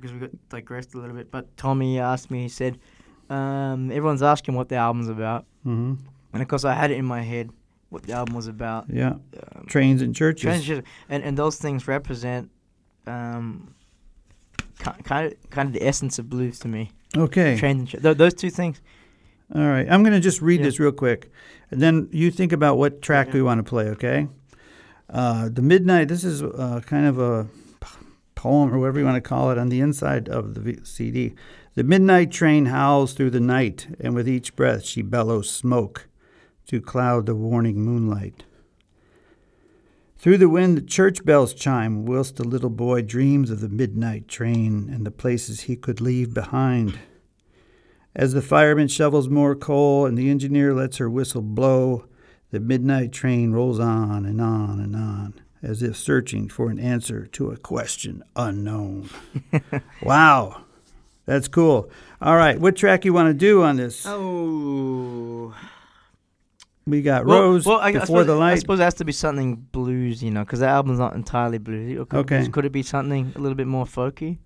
[0.05, 2.43] because we got digressed a little bit, but Tommy asked me.
[2.43, 2.77] He said,
[3.29, 5.95] um, "Everyone's asking what the album's about," hmm
[6.33, 7.49] and of course I had it in my head
[7.89, 8.85] what the album was about.
[8.89, 9.13] Yeah.
[9.55, 10.43] Um, Trains and churches.
[10.43, 12.49] Transition, and and those things represent
[13.07, 13.73] um,
[14.79, 16.91] kind of kind of the essence of blues to me.
[17.17, 17.57] Okay.
[17.57, 18.81] Trains and ch- th- those two things.
[19.53, 19.87] All right.
[19.89, 20.65] I'm going to just read Yeah.
[20.65, 21.29] this real quick.
[21.71, 23.33] And then you think about what track Yeah.
[23.35, 24.27] we want to play, okay?
[25.09, 27.47] Uh, the Midnight, this is uh, kind of a
[28.35, 31.33] poem or whatever you want to call it on the inside of the CD.
[31.73, 36.07] The midnight train howls through the night, and with each breath she bellows smoke
[36.67, 38.43] to cloud the warning moonlight.
[40.17, 44.27] Through the wind, the church bells chime, whilst the little boy dreams of the midnight
[44.27, 46.97] train and the places he could leave behind.
[48.15, 52.05] As the fireman shovels more coal and the engineer lets her whistle blow,
[52.51, 57.25] the midnight train rolls on and on and on, as if searching for an answer
[57.27, 59.09] to a question unknown.
[60.01, 60.63] wow,
[61.25, 61.89] that's cool.
[62.21, 64.05] All right, what track you want to do on this?
[64.07, 65.53] Oh.
[66.87, 69.05] We got Well, Rose well, I, I before suppose, the I suppose it has to
[69.05, 71.97] be something blues, you know, because the album's not entirely bluesy.
[72.07, 72.47] Could, Okay.
[72.47, 74.37] Could it be something a little bit more folky?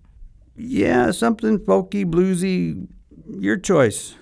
[0.56, 2.86] Yeah, something folky, bluesy.
[3.38, 4.14] Your choice.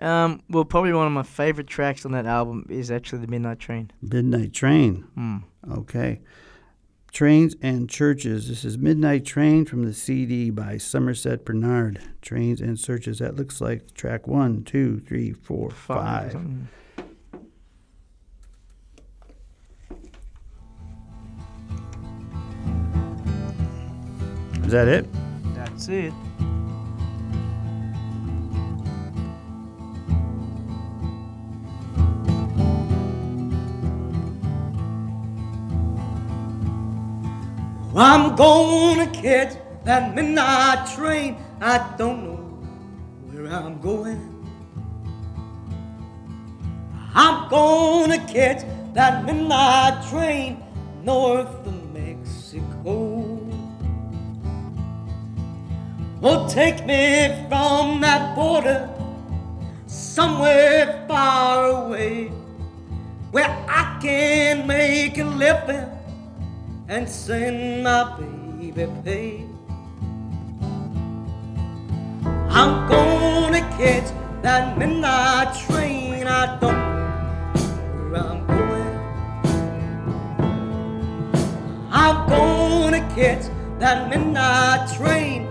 [0.00, 3.58] Um, well, probably one of my favorite tracks on that album is actually the Midnight
[3.58, 3.90] Train.
[4.00, 5.04] Midnight Train.
[5.14, 5.36] Hmm.
[5.70, 6.20] Okay.
[7.12, 8.48] Trains and Churches.
[8.48, 12.00] This is Midnight Train from the CD by Somerset Barnard.
[12.22, 13.18] Trains and Churches.
[13.18, 16.32] That looks like track one, two, three, four, five.
[16.32, 16.68] five.
[24.64, 25.06] Is that it?
[25.54, 26.12] That's it.
[37.96, 41.36] I'm gonna catch that midnight train.
[41.60, 42.36] I don't know
[43.30, 44.20] where I'm going.
[47.14, 50.62] I'm gonna catch that midnight train
[51.02, 53.40] north of Mexico.
[56.20, 58.90] Will take me from that border
[59.86, 62.28] somewhere far away
[63.30, 65.97] where I can make a living
[66.88, 69.44] and send my baby pay.
[72.48, 76.26] I'm gonna catch that midnight train.
[76.26, 76.78] I don't
[78.10, 78.98] know where I'm going.
[81.92, 83.44] I'm gonna catch
[83.78, 85.44] that midnight train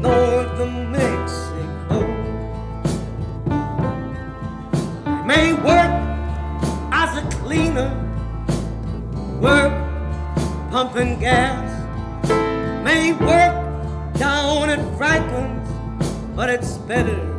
[0.00, 1.98] north of Mexico.
[5.26, 5.92] May work
[6.92, 7.90] as a cleaner,
[9.40, 9.73] work
[10.74, 11.70] pumping gas.
[12.82, 13.54] May work
[14.14, 17.33] down at Franklin's, but it's better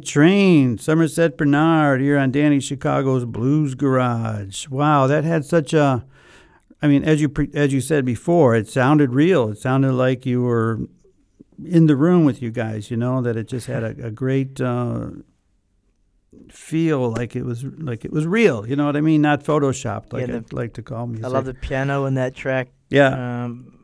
[0.00, 4.68] Midnight Train, Somerset Bernard here on Danny Chicago's Blues Garage.
[4.68, 6.04] Wow, that had such a.
[6.82, 9.50] I mean, as you as you said before, it sounded real.
[9.50, 10.80] It sounded like you were
[11.62, 12.90] in the room with you guys.
[12.90, 15.10] You know that it just had a, a great uh,
[16.48, 18.66] feel, like it was like it was real.
[18.66, 19.20] You know what I mean?
[19.20, 21.26] Not photoshopped, like Yeah, the- I like to call music.
[21.26, 22.68] I love the piano in that track.
[22.88, 23.44] Yeah.
[23.44, 23.76] Um,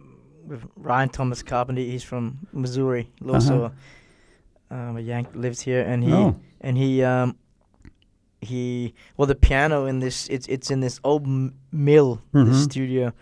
[0.47, 3.11] with Ryan Thomas Carpenter, he's from Missouri.
[3.29, 3.73] Also,
[4.71, 6.13] um, a Yank lives here, and he.
[6.13, 6.37] Oh.
[6.61, 7.37] and he um
[8.41, 12.47] he well the piano in this it's it's in this old m- mill Mhm.
[12.49, 13.13] this studio,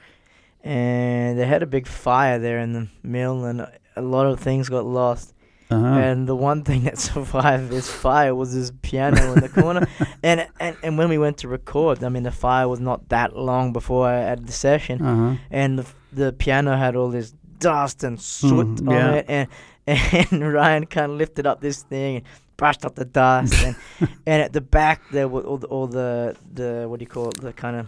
[0.63, 4.41] and they had a big fire there in the mill, and a, a lot of
[4.41, 5.33] things got lost.
[5.71, 5.87] Uh-huh.
[5.87, 9.87] And the one thing that survived this fire was this piano in the corner.
[10.23, 13.37] And, and and when we went to record, I mean, the fire was not that
[13.37, 15.37] long before I had the session, uh-huh.
[15.51, 19.13] and the the piano had all this dust and soot Mm, on yeah.
[19.15, 19.49] it, and
[20.31, 22.25] and Ryan kind of lifted up this thing and
[22.57, 23.77] brushed up the dust, and
[24.27, 27.29] and at the back there were all the, all the the what do you call
[27.29, 27.87] it, the kind of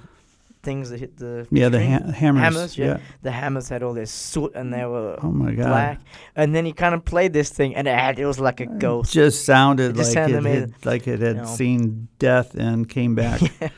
[0.62, 2.42] things that hit the yeah, the ha- hammers.
[2.42, 2.98] Hammers, yeah.
[3.22, 5.68] the hammers had all this soot and they were Oh my God.
[5.68, 6.00] black.
[6.34, 8.66] And then he kind of played this thing, and it, had, it was like a
[8.66, 9.12] ghost.
[9.12, 11.48] Just sounded It just like sounded it had, like it had You know.
[11.48, 13.40] seen death and came back.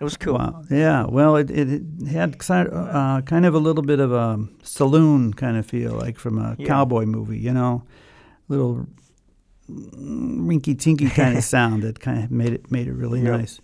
[0.00, 0.34] it was cool.
[0.34, 0.62] Wow.
[0.70, 1.06] Yeah.
[1.06, 4.38] Well, it, it, it had kind of, uh, kind of a little bit of a
[4.62, 6.66] saloon kind of feel, like from a Yeah.
[6.66, 7.82] cowboy movie, you know,
[8.48, 8.86] little
[9.70, 13.32] rinky tinky kind of sound that kind of made it made it really Yep.
[13.40, 13.60] nice.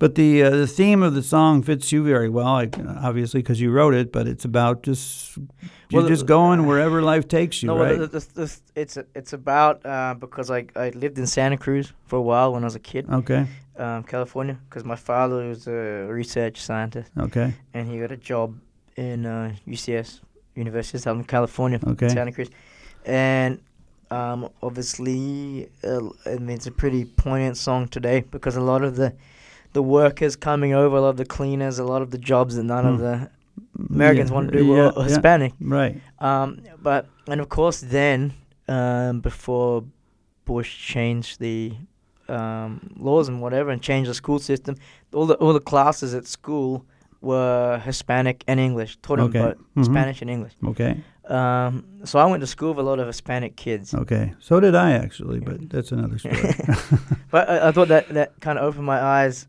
[0.00, 3.60] But the uh, the theme of the song fits you very well, like, obviously because
[3.60, 4.12] you wrote it.
[4.12, 5.36] But it's about just
[5.90, 8.10] you're Well, just going wherever life takes you, no, well, right?
[8.12, 12.52] the, it's it's about uh, because I I lived in Santa Cruz for a while
[12.52, 13.46] when I was a kid, okay.
[13.78, 17.54] Um, California, because my father was a research scientist Okay.
[17.74, 18.54] and he got a job
[18.96, 20.20] in uh, UCS,
[20.54, 22.08] University of Southern California, Okay.
[22.08, 22.50] Santa Cruz,
[23.06, 23.60] and
[24.10, 28.96] um, obviously, uh, I mean, it's a pretty poignant song today because a lot of
[28.96, 29.12] the
[29.74, 32.62] the workers coming over, a lot of the cleaners, a lot of the jobs that
[32.64, 33.02] none of Hmm.
[33.02, 33.30] the
[33.90, 35.02] Americans Yeah, want to do were yeah, yeah.
[35.04, 35.52] Hispanic.
[35.60, 36.00] Right.
[36.20, 38.32] Um, but and of course, then
[38.66, 39.84] um, before
[40.46, 41.74] Bush changed the
[42.28, 44.74] um, laws and whatever and changed the school system,
[45.14, 46.84] all the all the classes at school
[47.20, 48.96] were Hispanic and English.
[49.02, 49.40] Taught them Okay.
[49.40, 49.84] both Mhm.
[49.84, 50.52] Spanish and English.
[50.64, 51.02] Okay.
[51.28, 53.92] Um, so I went to school with a lot of Hispanic kids.
[53.94, 54.34] Okay.
[54.38, 56.36] So did I actually, but that's another story.
[57.30, 59.46] But I, I thought that that kind of opened my eyes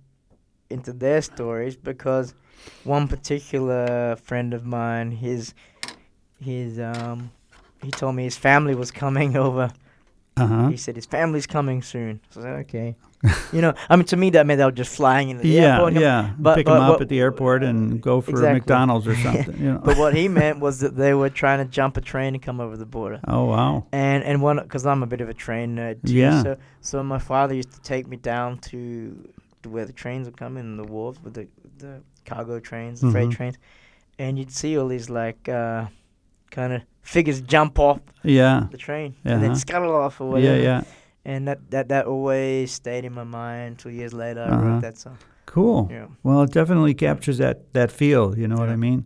[0.69, 2.33] into their stories because
[2.83, 5.53] one particular friend of mine, his
[6.41, 7.31] his um,
[7.83, 9.69] he told me his family was coming over.
[10.39, 10.69] Uh huh.
[10.69, 12.19] He said his family's coming soon.
[12.29, 12.95] So I said, okay.
[13.51, 15.75] you know, I mean, to me that meant they were just flying into the Yeah,
[15.75, 15.93] airport.
[15.93, 16.33] yeah.
[16.39, 18.59] But- Pick but them up at the airport and go for Exactly.
[18.59, 19.57] McDonald's or something.
[19.57, 19.81] You know.
[19.83, 22.59] But what he meant was that they were trying to jump a train and come
[22.61, 23.19] over the border.
[23.27, 23.85] oh wow.
[23.91, 26.13] And and one because I'm a bit of a train nerd too.
[26.13, 26.43] Yeah.
[26.43, 28.79] So so my father used to take me down to,
[29.63, 31.47] to where the trains would come in the wharves with the
[31.77, 33.35] the cargo trains, the freight Mhm.
[33.35, 33.57] trains,
[34.17, 35.85] and you'd see all these like uh,
[36.51, 38.67] kind of figures jump off Yeah.
[38.71, 39.59] the train and then Uh-huh.
[39.59, 40.63] scuttle off or Yeah, whatever.
[40.63, 40.81] yeah.
[41.25, 43.77] And that, that that always stayed in my mind.
[43.79, 44.61] Two years later, I Uh-huh.
[44.65, 45.17] wrote that song.
[45.45, 45.87] Cool.
[45.91, 46.05] Yeah.
[46.23, 48.37] Well, it definitely captures that that feel.
[48.37, 49.05] You know what I mean?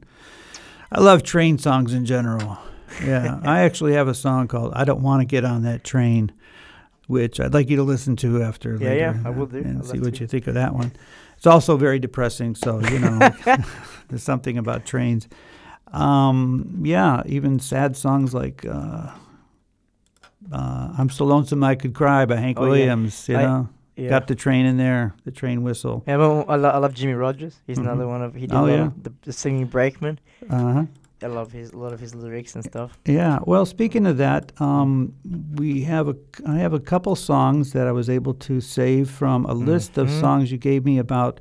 [0.91, 2.57] I love train songs in general.
[3.05, 6.31] Yeah, I actually have a song called "I Don't Want to Get on That Train."
[7.07, 8.71] which I'd like you to listen to after.
[8.79, 9.57] Yeah, later, yeah, I will do.
[9.57, 10.93] And I'd see what you think of that one.
[11.35, 13.19] It's also very depressing, so you know,
[14.07, 15.27] there's something about trains.
[15.93, 19.11] Um, yeah, even sad songs like uh,
[20.51, 22.69] uh, "I'm So Lonesome I Could Cry" by Hank Oh, yeah.
[22.69, 23.29] Williams.
[23.29, 24.09] You I- know, Yeah.
[24.09, 26.03] got the train in there, the train whistle.
[26.07, 27.59] Yeah, but I, lo- I love Jimmie Rodgers.
[27.67, 27.81] He's Mhm.
[27.83, 28.89] another one of he did Oh, yeah.
[29.03, 30.17] the, the singing Brakeman.
[30.49, 30.85] Uh huh.
[31.21, 32.97] I love his a lot of his lyrics and stuff.
[33.05, 33.39] Yeah.
[33.45, 35.13] Well, speaking of that, um,
[35.55, 36.15] we have a
[36.45, 40.07] I have a couple songs that I was able to save from a list of
[40.09, 40.19] Mhm.
[40.19, 41.39] songs you gave me about,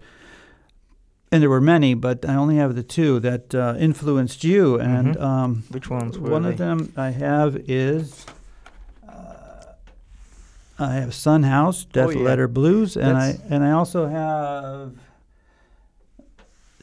[1.33, 4.78] and there were many, but I only have the two that uh, influenced you.
[4.78, 5.20] And Mhm.
[5.22, 6.51] um, Which ones were one they?
[6.51, 8.24] of them I have is.
[9.09, 9.12] uh,
[10.78, 12.20] I have Sun House, Death Oh, yeah.
[12.28, 14.93] Letter Blues, and I and I also have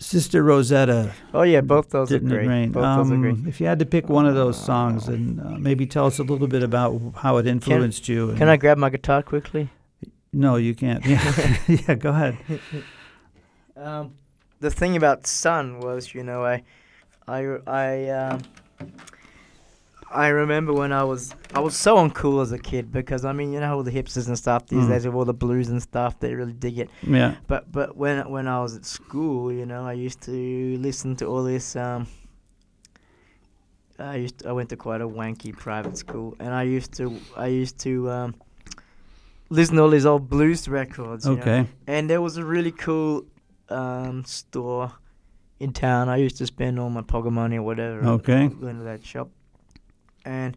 [0.02, 2.48] Sister Rosetta, Oh yeah, both those Didn't are It great.
[2.48, 2.72] Rain.
[2.72, 3.48] Both those are Um, great.
[3.48, 6.24] If you had to pick one of those songs, and uh, maybe tell us a
[6.24, 8.34] little bit about how it influenced you.
[8.38, 9.70] Can I grab my guitar quickly?
[10.32, 11.06] No, you can't.
[11.06, 12.38] Yeah, yeah go ahead.
[13.76, 14.12] Um,
[14.60, 16.64] the thing about Sun was, you know, I,
[17.28, 18.42] I, I, um,
[20.12, 23.54] I remember when I was, I was so uncool as a kid because I mean,
[23.54, 24.90] you know, all the hipsters and stuff these Mm.
[24.90, 26.90] days with all the blues and stuff, they really dig it.
[27.04, 27.36] Yeah.
[27.48, 31.26] But but when when I was at school, you know, I used to listen to
[31.28, 31.76] all this.
[31.76, 32.08] Um,
[34.00, 37.16] I used to, I went to quite a wanky private school, and I used to
[37.38, 38.36] I used to um,
[39.50, 41.26] listen to all these old blues records.
[41.28, 41.42] you know.
[41.42, 41.68] Okay.
[41.86, 43.26] And there was a really cool
[43.70, 44.92] um, store
[45.60, 46.10] in town.
[46.10, 48.04] I used to spend all my pocket money or whatever.
[48.06, 48.48] Okay.
[48.48, 49.30] Going to that shop,
[50.26, 50.56] and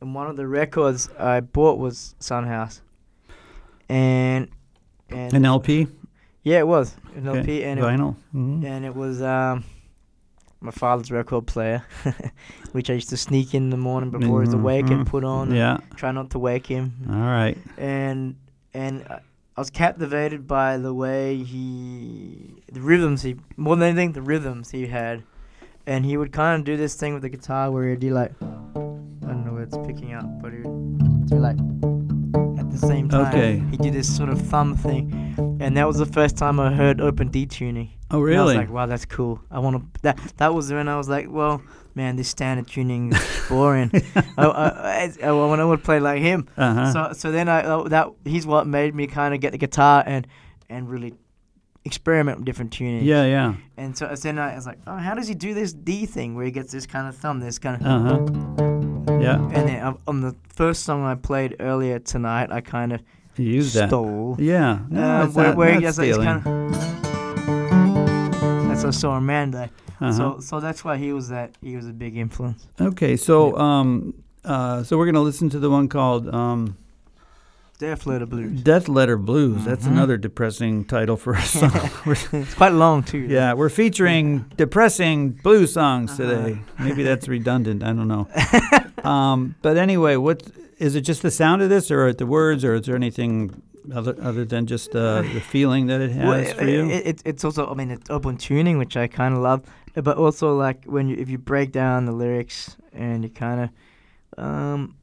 [0.00, 2.80] and one of the records I bought was Sun House,
[3.88, 4.48] and
[5.10, 5.86] and An LP.
[6.42, 7.38] yeah, it was an Okay.
[7.40, 8.16] LP, and it, Vinyl.
[8.34, 8.64] Mhm.
[8.64, 9.64] and it was um,
[10.60, 11.84] my father's record player,
[12.72, 15.10] which I used to sneak in the morning before he's awake and Mhm.
[15.10, 15.48] put on.
[15.48, 15.78] and Yeah.
[15.96, 17.58] Try not to wake him, All right.
[17.76, 18.36] and
[18.74, 19.20] and I
[19.54, 24.70] I was captivated by the way he, the rhythms he, more than anything, the rhythms
[24.70, 25.24] he had,
[25.86, 28.32] and he would kind of do this thing with the guitar where he'd be like,
[28.40, 31.58] I don't know where it's picking up, but he would do like
[32.58, 33.26] at the same time.
[33.26, 33.62] Okay.
[33.70, 37.02] He did this sort of thumb thing, and that was the first time I heard
[37.02, 37.90] open D tuning.
[38.12, 38.56] Oh, And I was really?
[38.56, 39.40] like, wow, that's cool.
[39.50, 40.00] I want to.
[40.02, 41.62] That that was when I was like, well,
[41.94, 43.90] man, this standard tuning is boring.
[44.36, 46.48] I, I, I, I want to play like him.
[46.56, 46.92] uh huh.
[46.92, 50.02] So so then I uh, that he's what made me kind of get the guitar
[50.06, 50.26] and
[50.68, 51.14] and really
[51.84, 53.02] experiment with different tuning.
[53.04, 53.54] yeah, yeah.
[53.76, 56.44] And so then I was like, oh, how does he do this D thing where
[56.44, 57.86] he gets this kind of thumb, this kind of.
[57.86, 59.18] Uh huh.
[59.20, 59.36] Yeah.
[59.52, 63.00] And then uh, on the first song I played earlier tonight, I kind of
[63.36, 63.90] You use that.
[64.38, 64.78] Yeah.
[64.88, 67.01] No, uh, where, not, where he gets like, kind of.
[68.72, 69.68] That's a so Amanda.
[70.00, 70.12] uh-huh.
[70.12, 72.66] So so that's why he was that he was a big influence.
[72.80, 73.16] okay.
[73.16, 74.14] So um
[74.44, 76.76] uh so we're gonna listen to the one called um
[77.78, 78.62] Death Letter Blues.
[78.62, 79.64] Death Letter Blues.
[79.64, 79.90] That's Mhm.
[79.92, 81.90] another depressing title for a song.
[82.06, 83.18] It's quite long too.
[83.18, 86.22] yeah, we're featuring depressing blues songs Uh-huh.
[86.30, 86.58] today.
[86.78, 87.82] Maybe that's redundant.
[87.82, 88.26] I don't know.
[89.04, 90.44] um, but anyway, what
[90.78, 91.02] is it?
[91.02, 93.62] Just the sound of this, or the words, or is there anything
[93.94, 96.88] other other than just uh, the feeling that it has Well, for you?
[96.90, 99.62] It, it, it's also, I mean, it's open tuning, which I kind of love,
[99.94, 103.70] but also like when you if you break down the lyrics and you kind of,
[104.44, 104.94] um,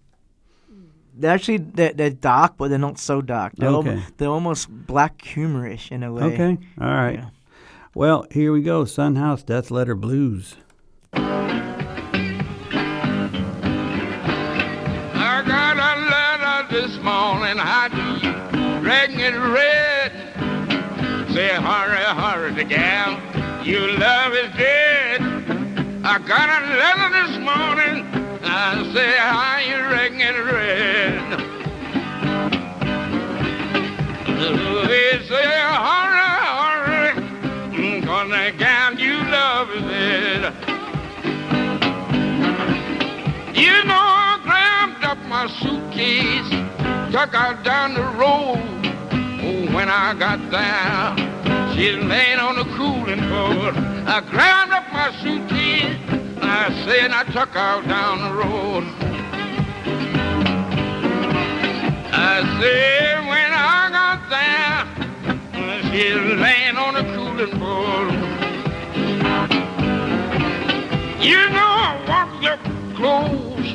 [1.16, 3.54] they're actually they're, they're dark, but they're not so dark.
[3.58, 3.90] They're, Okay.
[3.90, 6.24] almo- they're almost black humorish in a way.
[6.24, 7.16] okay, all right.
[7.20, 7.30] Yeah.
[7.96, 8.86] Well, here we go.
[8.86, 10.56] Sun House Death Letter Blues.
[15.22, 17.88] I got a letter this morning, how
[18.92, 20.12] it read?
[21.32, 23.20] Say, hurry, hurry, the gal,
[23.64, 25.22] your love is dead.
[26.04, 28.06] I got a letter this morning,
[28.44, 31.40] I say, how you reckon it read?
[34.88, 35.46] They say,
[35.86, 40.54] hurry, hurry, cause the gal you love is dead.
[43.56, 46.59] You know, I grabbed up my suitcase,
[47.12, 48.60] took out down the road.
[49.42, 51.16] Oh, when I got there,
[51.74, 53.76] she laying on the cooling board.
[54.08, 55.98] I grabbed up my suitcase,
[56.42, 58.84] I said, I took out down the road.
[62.14, 64.86] I said, when I got there,
[65.90, 68.14] she's laying on the cooling board.
[71.24, 72.62] You know, I walked up
[72.96, 73.74] close,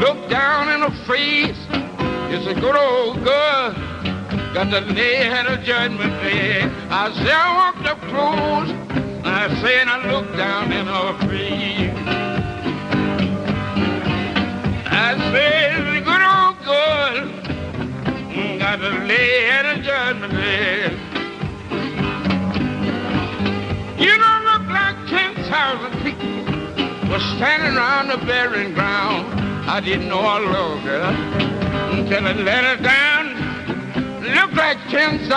[0.00, 1.71] looked down in her face.
[2.34, 3.74] It's a good old girl,
[4.54, 6.62] got the head of judgment day.
[6.88, 8.70] I said, I walked up close,
[9.22, 11.92] I said, I looked down in her face.
[14.86, 17.28] I said, the good old girl,
[18.58, 20.92] got to lay at a judgment bed.
[24.00, 29.38] You don't look like 10,000 people were standing around the burying ground.
[29.68, 31.51] I didn't know I loved her
[31.92, 33.24] until I let her down.
[34.22, 35.28] Look like 10,000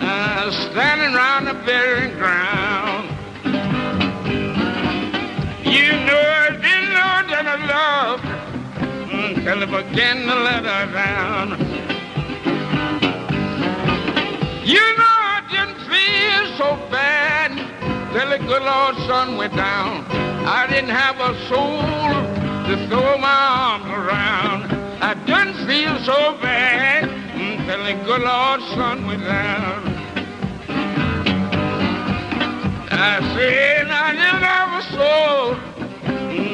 [0.00, 3.08] uh, standing around the burying ground.
[5.64, 8.24] You know I didn't know that I loved
[9.12, 11.46] until I began to let her down.
[14.64, 17.50] You know I didn't feel so bad
[18.12, 20.04] till the good Lord sun went down.
[20.46, 21.80] I didn't have a soul
[22.66, 24.69] to throw my arms around.
[25.02, 29.22] I didn't feel so bad until the good Lord sun went.
[32.92, 35.56] I said I didn't have a soul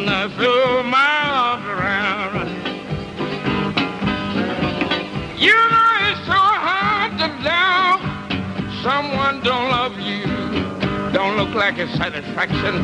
[0.06, 2.48] to throw my arms around.
[5.36, 8.00] You know it's so hard to love
[8.84, 10.24] someone don't love you.
[11.12, 12.74] Don't look like a satisfaction.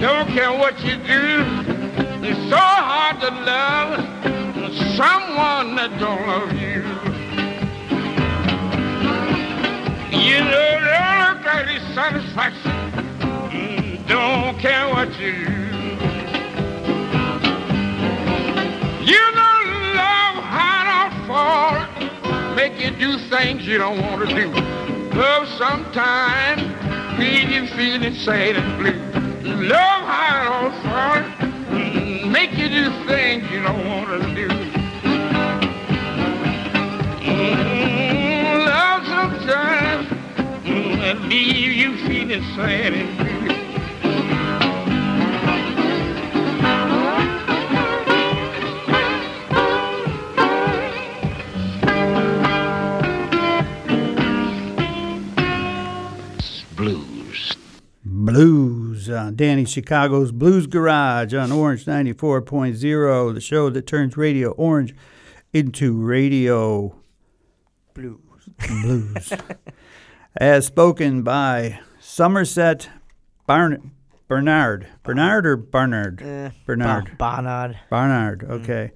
[0.00, 1.44] Don't care what you do.
[2.26, 4.35] It's so hard to love
[4.96, 6.82] someone that don't love you.
[10.18, 12.72] You know, don't look like a satisfaction.
[14.06, 15.52] Don't care what you do.
[19.04, 19.56] You know,
[19.94, 24.50] love hard or fall, make you do things you don't want to do.
[25.16, 26.62] Love sometimes
[27.18, 29.00] leave you feeling sad and blue.
[29.68, 31.22] Love hard or fall,
[31.70, 34.65] mm, make you do things you don't want to do.
[41.14, 43.46] Leave you feeling sad and blue.
[56.74, 57.56] Blues.
[58.04, 64.94] Blues, uh, Danny Chicago's Blues Garage on Orange 94.0, the show that turns Radio Orange
[65.52, 66.96] into Radio
[67.94, 68.18] Blues.
[68.68, 69.32] Blues.
[70.38, 72.90] As spoken by Somerset
[73.46, 73.92] Barn-
[74.28, 74.86] Bernard.
[75.02, 76.20] Bernard or Barnard?
[76.20, 77.04] Eh, Bernard.
[77.06, 77.78] Ba- Barnard.
[77.88, 78.92] Barnard, okay.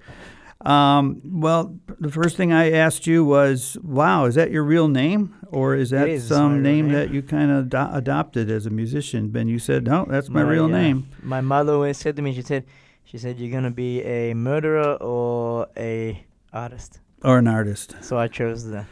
[0.63, 5.33] Um, well, the first thing I asked you was, wow, is that your real name?
[5.47, 6.93] Or is that is some name name.
[6.93, 9.35] that you kind of do- adopted as a musician?
[9.35, 11.09] And you said, no, that's my, real uh, name.
[11.23, 12.65] My mother always said to me, she said,
[13.03, 16.23] she said, you're gonna be a murderer or a
[16.53, 16.99] artist.
[17.23, 17.95] Or an artist.
[18.01, 18.85] So I chose the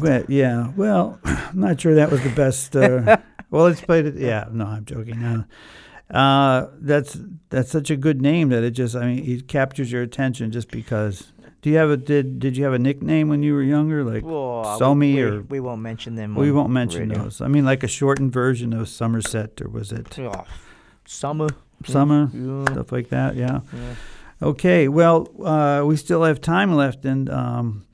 [0.00, 0.70] bet, yeah.
[0.76, 2.76] Well, I'm not sure that was the best.
[2.76, 3.16] Uh,
[3.50, 4.14] well, let's play it.
[4.16, 5.20] Yeah, no, I'm joking.
[5.20, 5.44] No.
[6.16, 7.18] Uh, that's
[7.48, 10.70] that's such a good name that it just I mean it captures your attention just
[10.70, 11.32] because.
[11.62, 14.24] Do you have a did did you have a nickname when you were younger like
[14.24, 16.34] Well, Somi we, or we won't mention them.
[16.34, 17.24] we won't mention radio.
[17.24, 17.40] those.
[17.40, 20.44] I mean like a shortened version of Somerset or was it Oh,
[21.06, 21.46] summer.
[21.86, 22.64] Summer Yeah.
[22.72, 23.36] stuff like that?
[23.36, 23.60] Yeah.
[23.72, 23.94] yeah.
[24.42, 27.86] Okay, well, uh, we still have time left, and um,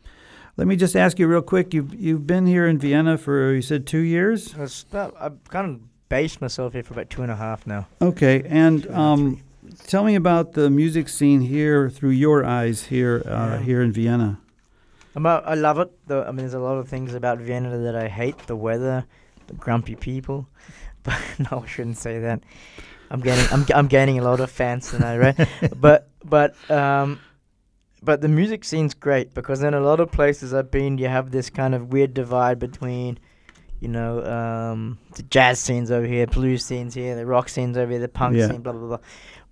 [0.57, 1.75] let me just ask you real quick.
[1.75, 4.55] You've you've been here in Vienna for you said two years.
[4.57, 7.87] It's about, I've kind of based myself here for about two and a half now.
[8.01, 9.43] Okay, and um,
[9.87, 13.59] tell me about the music scene here through your eyes here uh, Yeah.
[13.61, 14.41] here in Vienna.
[15.15, 15.91] I'm a, I love it.
[16.07, 19.05] Though I mean, there's a lot of things about Vienna that I hate: the weather,
[19.49, 20.47] the grumpy people.
[21.05, 22.41] But no, I shouldn't say that.
[23.11, 25.49] I'm getting I'm g- I'm gaining a lot of fans tonight, right?
[25.77, 27.21] but but um,
[28.03, 31.31] but the music scene's great because in a lot of places I've been, you have
[31.31, 33.19] this kind of weird divide between,
[33.81, 37.91] you know, um, the jazz scenes over here, blues scenes here, the rock scenes over
[37.91, 38.49] here, the punk Yeah.
[38.49, 38.99] scene, blah blah blah.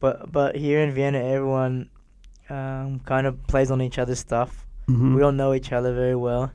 [0.01, 1.89] But but here in Vienna, everyone
[2.51, 4.67] um, kind of plays on each other's stuff.
[4.89, 5.17] Mhm.
[5.17, 6.53] We all know each other very well.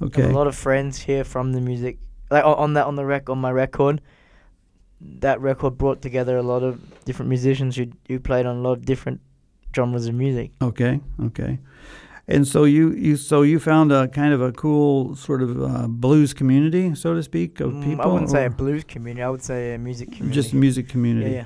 [0.00, 0.22] Okay.
[0.24, 1.98] a lot of friends here from the music.
[2.30, 4.00] Like on, on that on the rec on my record,
[5.00, 8.72] that record brought together a lot of different musicians who who played on a lot
[8.78, 9.20] of different
[9.74, 10.50] genres of music.
[10.62, 11.00] Okay.
[11.24, 11.58] Okay.
[12.30, 15.86] And so you, you so you found a kind of a cool sort of uh,
[15.88, 18.04] blues community, so to speak, of Mm, people.
[18.04, 19.22] I wouldn't say a blues community.
[19.22, 20.34] I would say a music community.
[20.42, 21.30] just a music community.
[21.32, 21.44] yeah.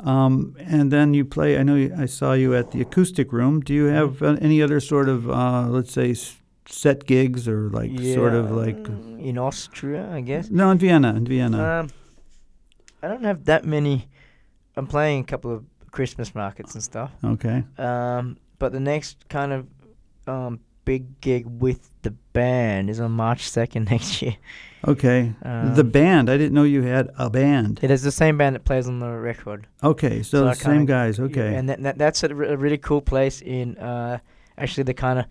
[0.00, 1.56] Um, and then you play.
[1.58, 3.60] I know you, I saw you at the acoustic room.
[3.60, 6.36] Do you have uh, any other sort of, uh, let's say, s-
[6.68, 8.76] set gigs or like sort of like?
[8.82, 10.50] mm, in Austria, I guess.
[10.50, 11.14] No, in Vienna.
[11.14, 11.80] In Vienna.
[11.80, 11.88] Um,
[13.06, 14.08] I don't have that many.
[14.76, 17.12] I'm playing a couple of Christmas markets and stuff.
[17.24, 17.62] okay.
[17.78, 19.66] Um, but the next kind of
[20.26, 24.36] um, big gig with the band is on March 2nd next year.
[24.88, 25.34] Okay.
[25.42, 26.28] the Um, band.
[26.28, 27.78] I didn't know you had a band.
[27.82, 29.66] It is the same band that plays on the record.
[29.84, 31.18] Okay, so, So the same kinda- guys.
[31.18, 31.54] Yeah, Okay.
[31.54, 34.18] and that, that, that's a, re- a really cool place in uh,
[34.58, 35.26] actually the kind of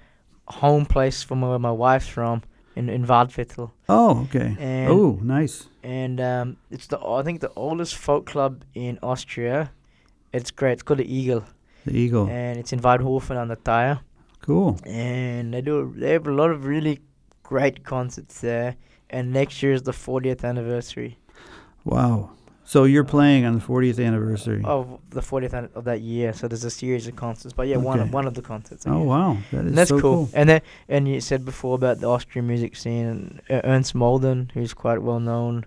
[0.48, 2.42] home place from where my wife's from
[2.76, 4.86] in in Waldviertel, Oh, okay.
[4.90, 5.68] Oh, nice.
[5.84, 9.72] and um, it's the I think the oldest folk club in Austria.
[10.34, 10.74] It's great.
[10.74, 11.44] It's called the Eagle,
[11.86, 12.28] The Eagle.
[12.30, 13.98] and it's in Waidhofen on the Thaya.
[14.42, 14.78] Cool.
[14.86, 17.00] And they do they have a lot of really
[17.44, 18.76] great concerts there.
[19.10, 21.18] And next year is the 40th anniversary
[21.86, 22.32] Wow.
[22.68, 24.62] So you're playing on the 40th anniversary.
[24.66, 26.34] of the 40th an- of that year.
[26.34, 27.54] So there's a series of concerts.
[27.54, 28.08] But yeah, one Okay.
[28.10, 28.88] of one of the concerts.
[28.88, 29.08] I Oh, guess.
[29.08, 29.38] wow.
[29.52, 30.30] That is And that's so cool.
[30.34, 34.52] And then and you said before about the Austrian music scene and uh, Ernst Molden,
[34.54, 35.66] who's quite well known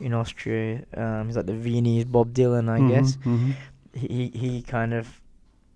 [0.00, 0.84] in Austria.
[0.96, 3.18] Um, he's like the Viennese Bob Dylan, I Mhm, guess.
[3.24, 3.54] mhm.
[3.94, 5.20] He he he kind of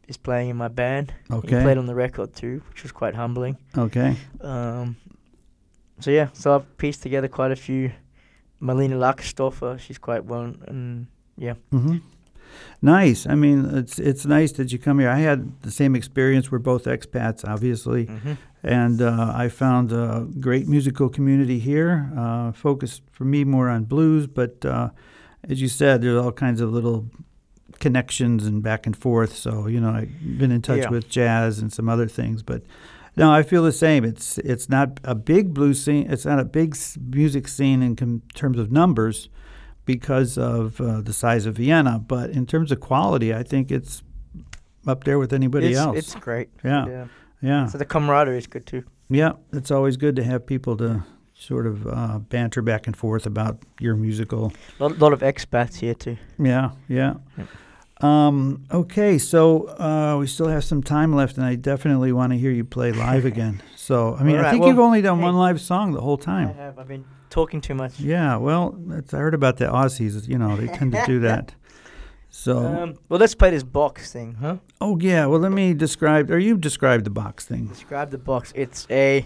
[0.09, 1.13] is playing in my band.
[1.29, 1.63] He Okay.
[1.63, 3.57] played on the record too, which was quite humbling.
[3.77, 4.17] Okay.
[4.41, 4.97] Um,
[6.01, 7.91] so yeah, so I've pieced together quite a few.
[8.61, 11.99] Marlene Lacherstorfer, she's quite well, and yeah, hmm
[12.83, 13.27] Nice.
[13.27, 15.09] I mean, it's it's nice that you come here.
[15.09, 16.53] I had the same experience.
[16.53, 18.35] We're both expats, obviously, mm-hmm.
[18.63, 22.13] and uh, I found a great musical community here.
[22.17, 24.91] Uh, focused for me more on blues, but uh,
[25.49, 27.07] as you said, there's all kinds of little
[27.81, 29.35] connections and back and forth.
[29.35, 30.91] So you know, I've been in touch Yeah.
[30.91, 32.63] with jazz and some other things, but.
[33.17, 34.05] No, I feel the same.
[34.05, 36.11] It's it's not a big blues scene.
[36.11, 39.29] It's not a big music scene in com- terms of numbers,
[39.85, 41.99] because of uh, the size of Vienna.
[41.99, 44.03] But in terms of quality, I think it's
[44.87, 45.99] up there with anybody it's, else.
[45.99, 46.51] it's great.
[46.65, 46.87] Yeah.
[46.87, 47.07] yeah.
[47.43, 48.85] yeah, So the camaraderie is good too.
[49.09, 49.33] yeah.
[49.53, 51.05] It's always good to have people to
[51.35, 54.53] sort of uh, banter back and forth about your musical.
[54.79, 56.17] A lot, lot of expats here too.
[56.39, 57.15] Yeah, yeah.
[57.37, 57.49] Yep.
[58.05, 62.39] Um, okay, so uh, we still have some time left, and I definitely want to
[62.39, 63.63] hear you play live again.
[63.77, 65.25] So, I mean, I think well, you've only done hey.
[65.25, 66.49] one live song the whole time.
[66.49, 66.79] I have.
[66.79, 67.99] I've been talking too much.
[67.99, 70.29] Yeah, well, that's, I heard about the Aussies.
[70.29, 71.55] You know, they tend to do that.
[72.29, 74.57] So, Um, well, let's play this box thing, huh?
[74.81, 75.25] oh yeah.
[75.27, 77.69] Well, let me describe, or you describe the box thing.
[77.69, 78.53] Describe the box.
[78.57, 79.25] It's a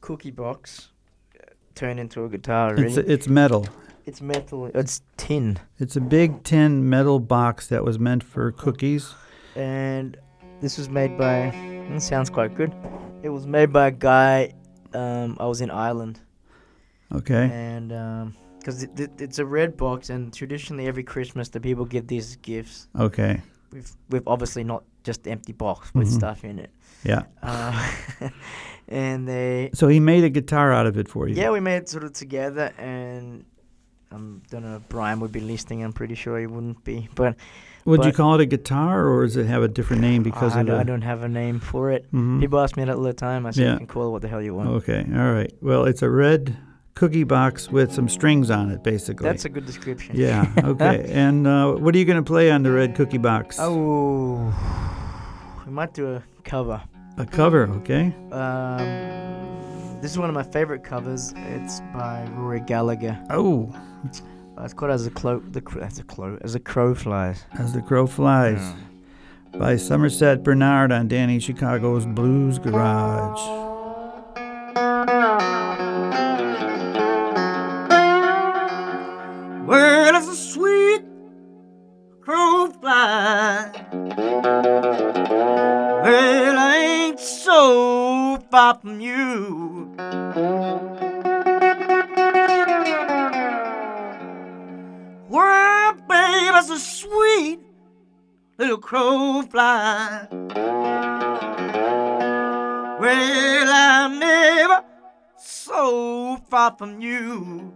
[0.00, 0.90] cookie box
[1.34, 2.74] uh, turned into a guitar.
[2.74, 2.86] Really.
[2.86, 3.66] It's it's metal.
[4.10, 4.66] It's metal.
[4.74, 5.58] It's tin.
[5.78, 9.14] It's a big tin metal box that was meant for cookies.
[9.56, 10.16] and
[10.60, 11.36] this was made by.
[11.94, 12.72] It sounds quite good.
[13.22, 14.52] It was made by a guy.
[14.94, 16.20] Um, I was in Ireland,
[17.12, 17.48] Okay.
[17.52, 17.88] and
[18.58, 22.36] because it, it, it's a red box, and traditionally every Christmas the people give these
[22.42, 23.40] gifts Okay.
[23.72, 26.18] with with obviously not just empty box with Mhm.
[26.20, 26.70] stuff in it.
[27.04, 27.22] Yeah.
[27.42, 27.72] Uh,
[28.88, 31.34] and they So he made a guitar out of it for you.
[31.36, 33.44] yeah we made it sort of together, and
[34.10, 35.84] I um, don't know if Brian would be listening.
[35.84, 37.36] I'm pretty sure he wouldn't be, but
[37.84, 40.60] Would you call it a guitar, or does it have a different name because I,
[40.62, 42.10] of don't- I don't have a name for it.
[42.12, 42.40] Mhm.
[42.40, 43.46] People ask me that all the time.
[43.46, 43.72] I say Yeah.
[43.72, 44.68] you can call it what the hell you want.
[44.68, 45.06] Okay.
[45.14, 45.52] All right.
[45.62, 46.56] Well, it's a red
[46.94, 49.24] cookie box with some strings on it, basically.
[49.24, 50.16] That's a good description.
[50.16, 50.50] Yeah.
[50.64, 51.08] Okay.
[51.12, 53.58] and uh, what are you going to play on the red cookie box?
[53.60, 54.52] Oh,
[55.64, 56.82] we might do a cover.
[57.16, 57.68] A cover.
[57.80, 58.12] Okay.
[58.32, 59.49] Um,
[60.00, 61.32] this is one of my favorite covers.
[61.36, 63.18] It's by Rory Gallagher.
[63.30, 63.72] Oh,
[64.58, 66.38] Uh, it's called "As a Crow." The cr- as a crow.
[66.42, 67.44] As a crow flies.
[67.58, 68.60] as the crow flies.
[69.58, 73.40] by Somerset Bernard on Danny Chicago's Blues Garage.
[79.66, 81.02] Where does a sweet
[82.20, 83.70] crow fly?
[86.02, 89.59] Well, I ain't so far from you.
[99.42, 100.26] Fly?
[103.00, 104.84] Well, I'm never
[105.36, 107.72] so far from you.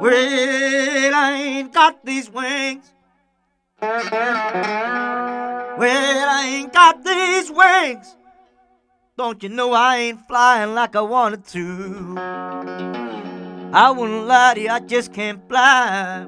[0.00, 2.92] Well, I ain't got these wings.
[3.82, 3.90] Well,
[5.80, 8.16] I ain't got these wings.
[9.18, 12.99] Don't you know I ain't flying like I wanted to?
[13.72, 16.26] I wouldn't lie to you, I just can't fly.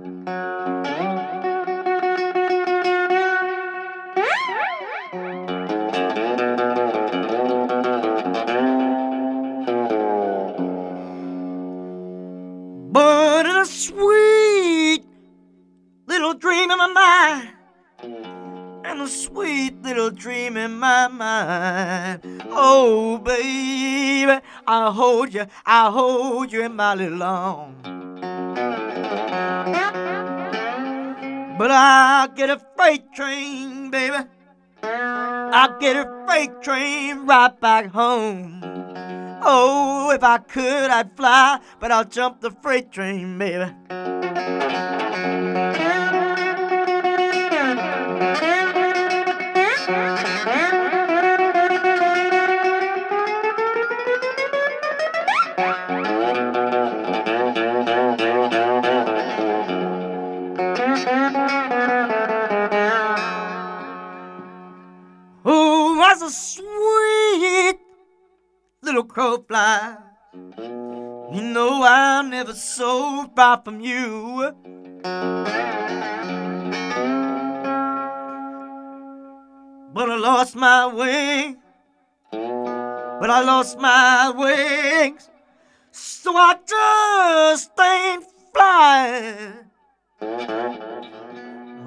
[25.32, 27.82] Hold you, I hold you in my little arms.
[31.58, 34.16] But I'll get a freight train, baby.
[34.82, 38.60] I'll get a freight train right back home.
[39.44, 43.72] Oh, if I could, I'd fly, but I'll jump the freight train, baby.
[72.62, 74.54] So far from you.
[79.94, 81.58] But I lost my wings.
[82.30, 85.28] But I lost my wings.
[85.90, 89.70] So I just ain't flying.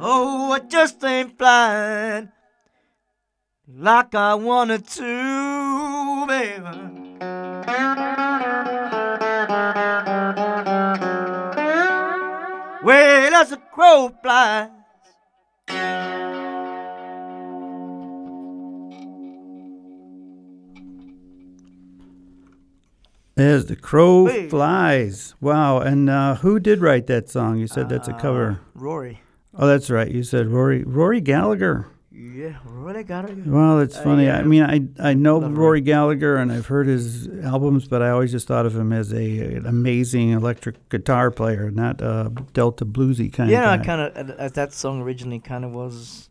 [0.01, 2.31] Oh, I just ain't flying
[3.67, 6.84] like I wanted to, baby.
[12.85, 14.69] Well, as a crow flies.
[23.37, 24.47] As the crow Hey.
[24.47, 25.35] flies.
[25.41, 25.79] Wow.
[25.79, 27.57] And uh, who did write that song?
[27.57, 28.59] You said that's a Uh, cover.
[28.73, 29.21] Rory.
[29.57, 30.09] Oh, that's right.
[30.09, 31.87] You said Rory Rory Gallagher.
[32.17, 33.45] Yeah, Rory got it.
[33.45, 34.25] Well, it's Uh, funny.
[34.25, 34.39] yeah.
[34.39, 38.09] I mean, I I know Love Rory Gallagher and I've heard his albums, but I
[38.09, 42.85] always just thought of him as a an amazing electric guitar player, not a Delta
[42.85, 43.51] bluesy kind of.
[43.53, 43.85] Yeah, I of guy.
[43.85, 46.29] kind of as that song originally kind of was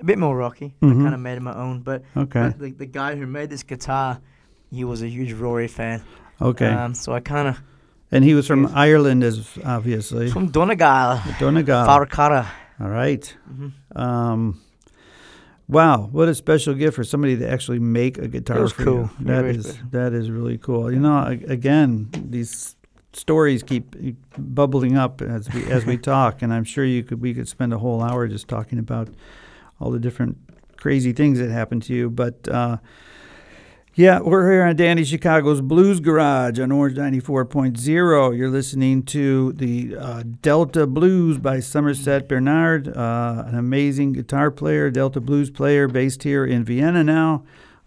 [0.00, 0.74] a bit more rocky.
[0.82, 0.90] Mhm.
[1.00, 2.48] I kind of made it my own, but, Okay.
[2.48, 4.18] but the, the guy who made this guitar,
[4.70, 6.02] he was a huge Rory fan.
[6.40, 6.66] Okay.
[6.68, 7.62] Um, so I kind of
[8.10, 8.72] and he was from yes.
[8.74, 10.30] Ireland, as obviously.
[10.30, 11.86] from Donegal, Donegal.
[11.86, 12.46] Falcarragh.
[12.78, 13.34] All right.
[13.50, 13.72] Mhm.
[13.98, 14.60] Um,
[15.72, 18.94] wow, what a special gift for somebody to actually make a guitar for cool.
[18.94, 19.10] you.
[19.18, 19.86] Very, That very is special.
[19.90, 20.92] that is really cool.
[20.92, 22.76] You know, again, these
[23.12, 23.94] stories keep
[24.38, 27.72] bubbling up as we as we talk, and I'm sure you could we could spend
[27.72, 29.08] a whole hour just talking about
[29.80, 30.36] all the different
[30.76, 32.10] crazy things that happened to you.
[32.10, 32.78] But uh,
[33.94, 38.36] yeah, we're here on Danny Chicago's Blues Garage on Orange 94.0.
[38.36, 44.90] You're listening to the uh, Delta Blues by Somerset Bernard, uh, an amazing guitar player,
[44.90, 47.44] Delta Blues player based here in Vienna now.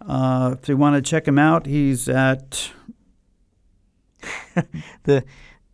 [0.08, 2.72] Uh, if you want to check him out, he's at
[5.04, 5.24] the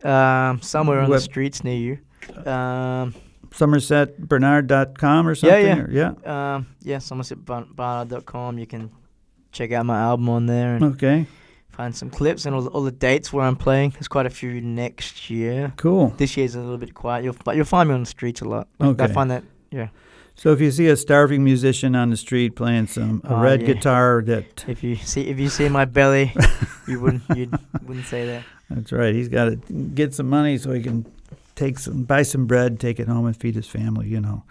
[0.02, 2.50] Um, somewhere on Web- the streets near you.
[2.50, 3.14] Um,
[3.50, 5.66] somersetbernard.com or Yeah, something.
[5.66, 5.82] yeah.
[5.82, 5.90] or-
[6.24, 6.54] yeah.
[6.56, 8.58] um, yeah, somersetbarnard.com.
[8.58, 8.90] You can
[9.52, 11.26] check out my album on there and Okay,
[11.70, 13.90] find some clips and all the, all the dates where I'm playing.
[13.90, 15.72] There's quite a few next year.
[15.76, 16.08] cool.
[16.16, 18.44] This year's a little bit quiet, you'll, but you'll find me on the streets a
[18.46, 18.68] lot.
[18.80, 19.04] Okay.
[19.04, 19.88] I find that, yeah.
[20.34, 23.60] So if you see a starving musician on the street playing some a Oh, red
[23.60, 23.66] yeah.
[23.74, 26.32] guitar, that If you see if you see my belly,
[26.88, 27.50] you wouldn't you
[27.86, 28.42] wouldn't say that.
[28.70, 29.14] That's right.
[29.14, 29.56] He's got to
[29.94, 31.04] get some money so he can
[31.54, 34.08] take some, buy some bread, take it home, and feed his family.
[34.08, 34.42] You know.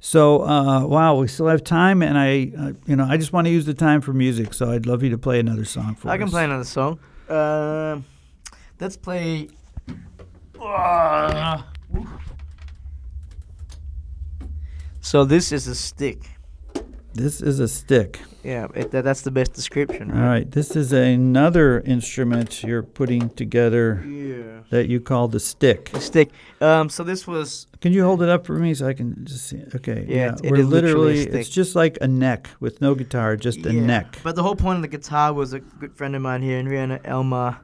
[0.00, 3.46] So uh, wow, we still have time, and I, uh, you know, I just want
[3.46, 4.54] to use the time for music.
[4.54, 6.18] So I'd love you to play another song for I us.
[6.20, 6.98] can play another song.
[7.28, 8.04] Um,
[8.80, 9.48] let's play.
[10.58, 11.66] Ah.
[15.02, 16.22] So this is a stick.
[17.12, 18.20] This is a stick.
[18.44, 20.10] Yeah, it, that, that's the best description.
[20.12, 20.50] All right.
[20.50, 24.60] This is another instrument you're putting together Yeah.
[24.70, 25.90] that you call the stick.
[25.92, 26.30] A stick.
[26.60, 29.46] Um, so this was Can you hold it up for me so I can just
[29.48, 29.62] see?
[29.74, 30.06] Okay.
[30.08, 31.40] Yeah, it- it We're is literally literally.
[31.40, 34.16] It's just like a neck with no guitar, just a neck.
[34.22, 36.68] But the whole point of the guitar was a good friend of mine here in
[36.68, 37.58] Vienna, Elmar.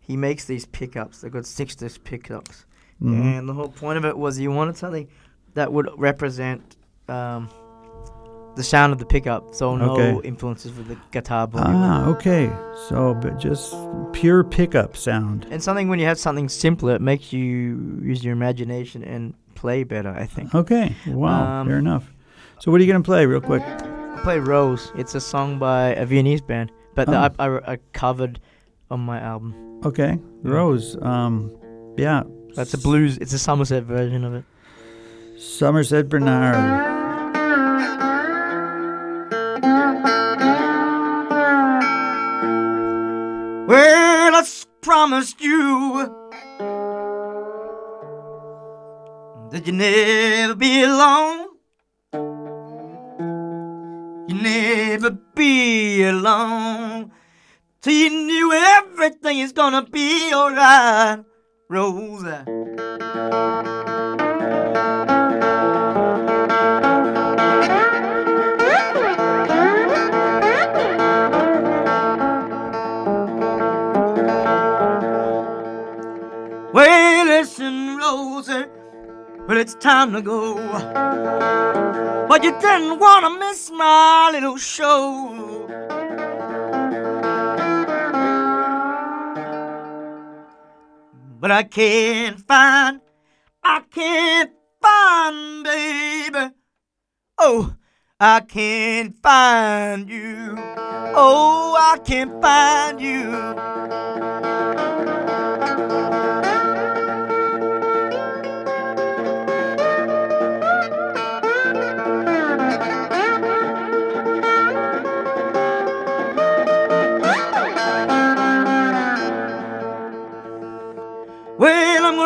[0.00, 1.20] He makes these pickups.
[1.20, 2.66] They've got six disc pickups.
[3.00, 3.38] Mhm.
[3.38, 5.06] And the whole point of it was he wanted something
[5.54, 6.76] that would represent
[7.08, 7.48] um,
[8.56, 10.20] the sound of the pickup, so no Okay.
[10.28, 11.48] influences with the guitar.
[11.54, 12.50] Ah, okay.
[12.88, 13.74] So, but just
[14.12, 15.46] pure pickup sound.
[15.50, 19.84] And something when you have something simpler, it makes you use your imagination and play
[19.84, 20.10] better.
[20.10, 20.54] I think.
[20.54, 20.94] Okay.
[21.06, 21.60] Wow.
[21.60, 22.10] Um, fair enough.
[22.58, 23.62] So, what are you going to play, real quick?
[23.62, 24.92] I play Rose.
[24.96, 27.30] It's a song by a Viennese band, but Oh.
[27.38, 28.40] I, I, I covered
[28.90, 29.54] on my album.
[29.84, 30.18] Okay.
[30.42, 30.96] Rose.
[31.00, 31.50] Um,
[31.96, 32.24] yeah.
[32.56, 33.16] That's a blues.
[33.18, 34.44] It's a Somerset version of it.
[35.38, 36.99] Somerset Bernard.
[43.70, 44.44] Well, I
[44.80, 46.12] promised you
[49.52, 51.46] that you never be alone.
[54.28, 57.12] You never be alone.
[57.80, 61.24] Till you knew everything is gonna be alright,
[61.68, 62.44] Rosa.
[76.72, 78.66] Well, listen, Rosie,
[79.48, 80.54] well, it's time to go.
[82.28, 85.66] But you didn't want to miss my little show.
[91.40, 93.00] But I can't find,
[93.64, 96.54] I can't find, baby.
[97.36, 97.74] Oh,
[98.20, 100.54] I can't find you.
[101.16, 104.49] Oh, I can't find you.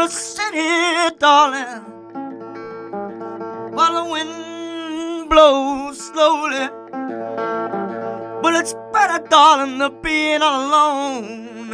[0.07, 1.83] Sit here, darling,
[3.73, 6.69] while the wind blows slowly.
[8.43, 11.71] But it's better, darling, than being alone.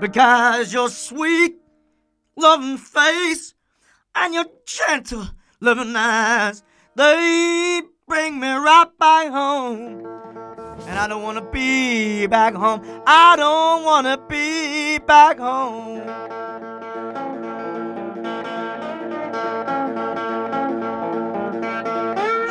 [0.00, 1.56] Because your sweet,
[2.36, 3.54] loving face
[4.14, 5.26] and your gentle,
[5.60, 6.62] loving eyes,
[6.96, 10.13] they bring me right back home.
[10.86, 12.82] And I don't wanna be back home.
[13.06, 16.02] I don't wanna be back home.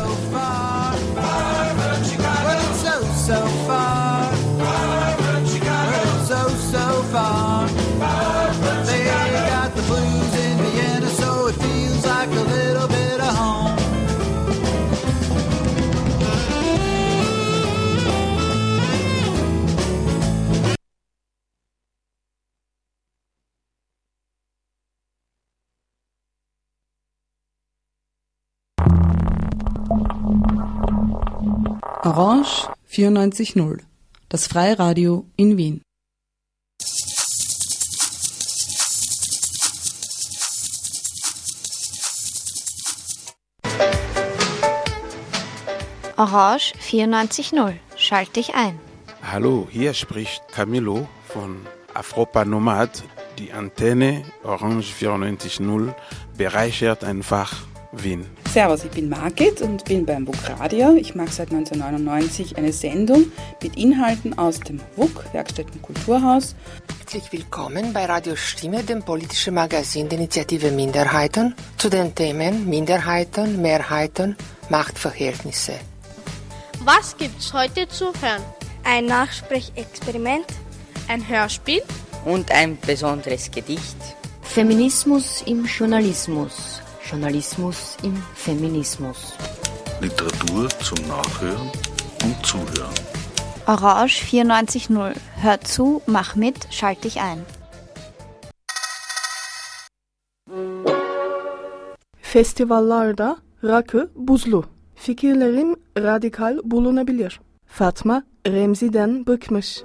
[32.19, 33.79] Orange 94.0,
[34.29, 35.83] das Freiradio in Wien.
[46.16, 47.75] Orange 94.0.
[47.95, 48.81] Schalt dich ein.
[49.23, 53.05] Hallo, hier spricht Camilo von Afropa Nomad.
[53.39, 55.95] Die Antenne Orange 94.0
[56.37, 57.55] bereichert einfach
[57.93, 58.27] Wien.
[58.53, 60.95] Servus, ich bin Margit und bin beim WUK Radio.
[60.97, 63.31] Ich mache seit 1999 eine Sendung
[63.63, 66.57] mit Inhalten aus dem WUK, Werkstätten Kulturhaus.
[66.99, 73.61] Herzlich willkommen bei Radio Stimme, dem politischen Magazin der Initiative Minderheiten, zu den Themen Minderheiten,
[73.61, 74.35] Mehrheiten,
[74.71, 75.75] Machtverhältnisse.
[76.85, 78.43] Was gibt's heute zu hören?
[78.83, 80.47] Ein Nachsprechexperiment.
[81.07, 81.83] Ein Hörspiel?
[82.25, 83.97] Und ein besonderes Gedicht.
[84.41, 86.81] Feminismus im Journalismus.
[87.11, 89.33] Journalismus im Feminismus.
[90.01, 91.71] Literatur zum Nachhören
[92.23, 92.95] und Zuhören.
[93.67, 95.15] Orange 94.0.
[95.41, 97.39] Hör zu, mach mit, schalt dich ein.
[102.21, 104.65] Festivallarda rakı buzlu.
[104.95, 107.41] Fikirlerim radikal bulunabilir.
[107.67, 109.83] Fatma Remzi'den bıkmış.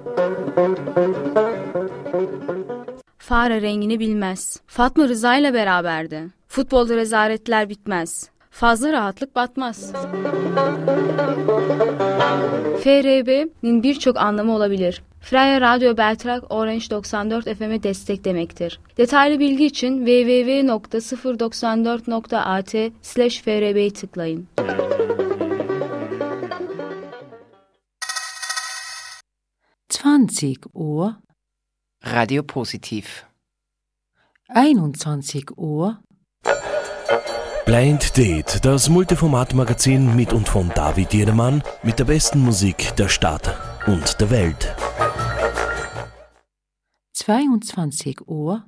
[3.17, 4.61] Fare rengini bilmez.
[4.67, 6.29] Fatma Rıza ile beraberdi.
[6.53, 8.29] Futbolda rezaletler bitmez.
[8.49, 9.91] Fazla rahatlık batmaz.
[12.83, 15.03] FRB'nin birçok anlamı olabilir.
[15.21, 18.79] Freya Radyo Beltrak Orange 94 FM'e destek demektir.
[18.97, 24.47] Detaylı bilgi için www.094.at slash FRB'yi tıklayın.
[30.73, 31.11] Uhr,
[32.05, 33.05] Radio Positiv.
[34.55, 35.93] 21 Uhr,
[37.65, 43.55] Blind Date, das Multiformat-Magazin mit und von David Jedermann mit der besten Musik der Stadt
[43.87, 44.75] und der Welt.
[47.13, 48.63] 22 Uhr,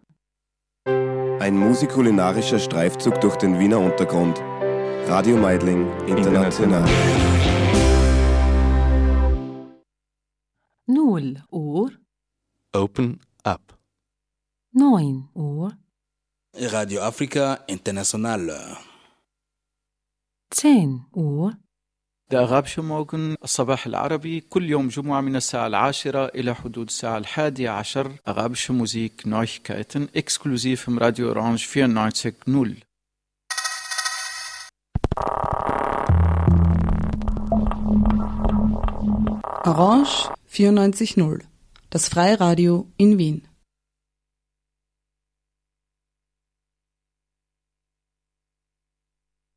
[1.40, 4.42] Ein musikulinarischer Streifzug durch den Wiener Untergrund.
[5.08, 6.84] Radio Meidling International.
[10.88, 11.92] 0 Uhr,
[12.74, 13.78] Open up.
[14.72, 15.74] 9 Uhr,
[16.60, 18.78] Radio Afrika International.
[20.52, 21.54] 10 Uhr
[22.32, 27.70] ده غابش موجن الصباح العربي كل يوم جمعة من الساعة العاشرة إلى حدود الساعة الحادية
[27.70, 32.78] عشر غابش موزيك نويكايتن اكسكلوزيف من راديو أورانج 94 نول
[39.66, 41.40] Orange 94.0,
[41.90, 43.48] das Freiradio in Wien.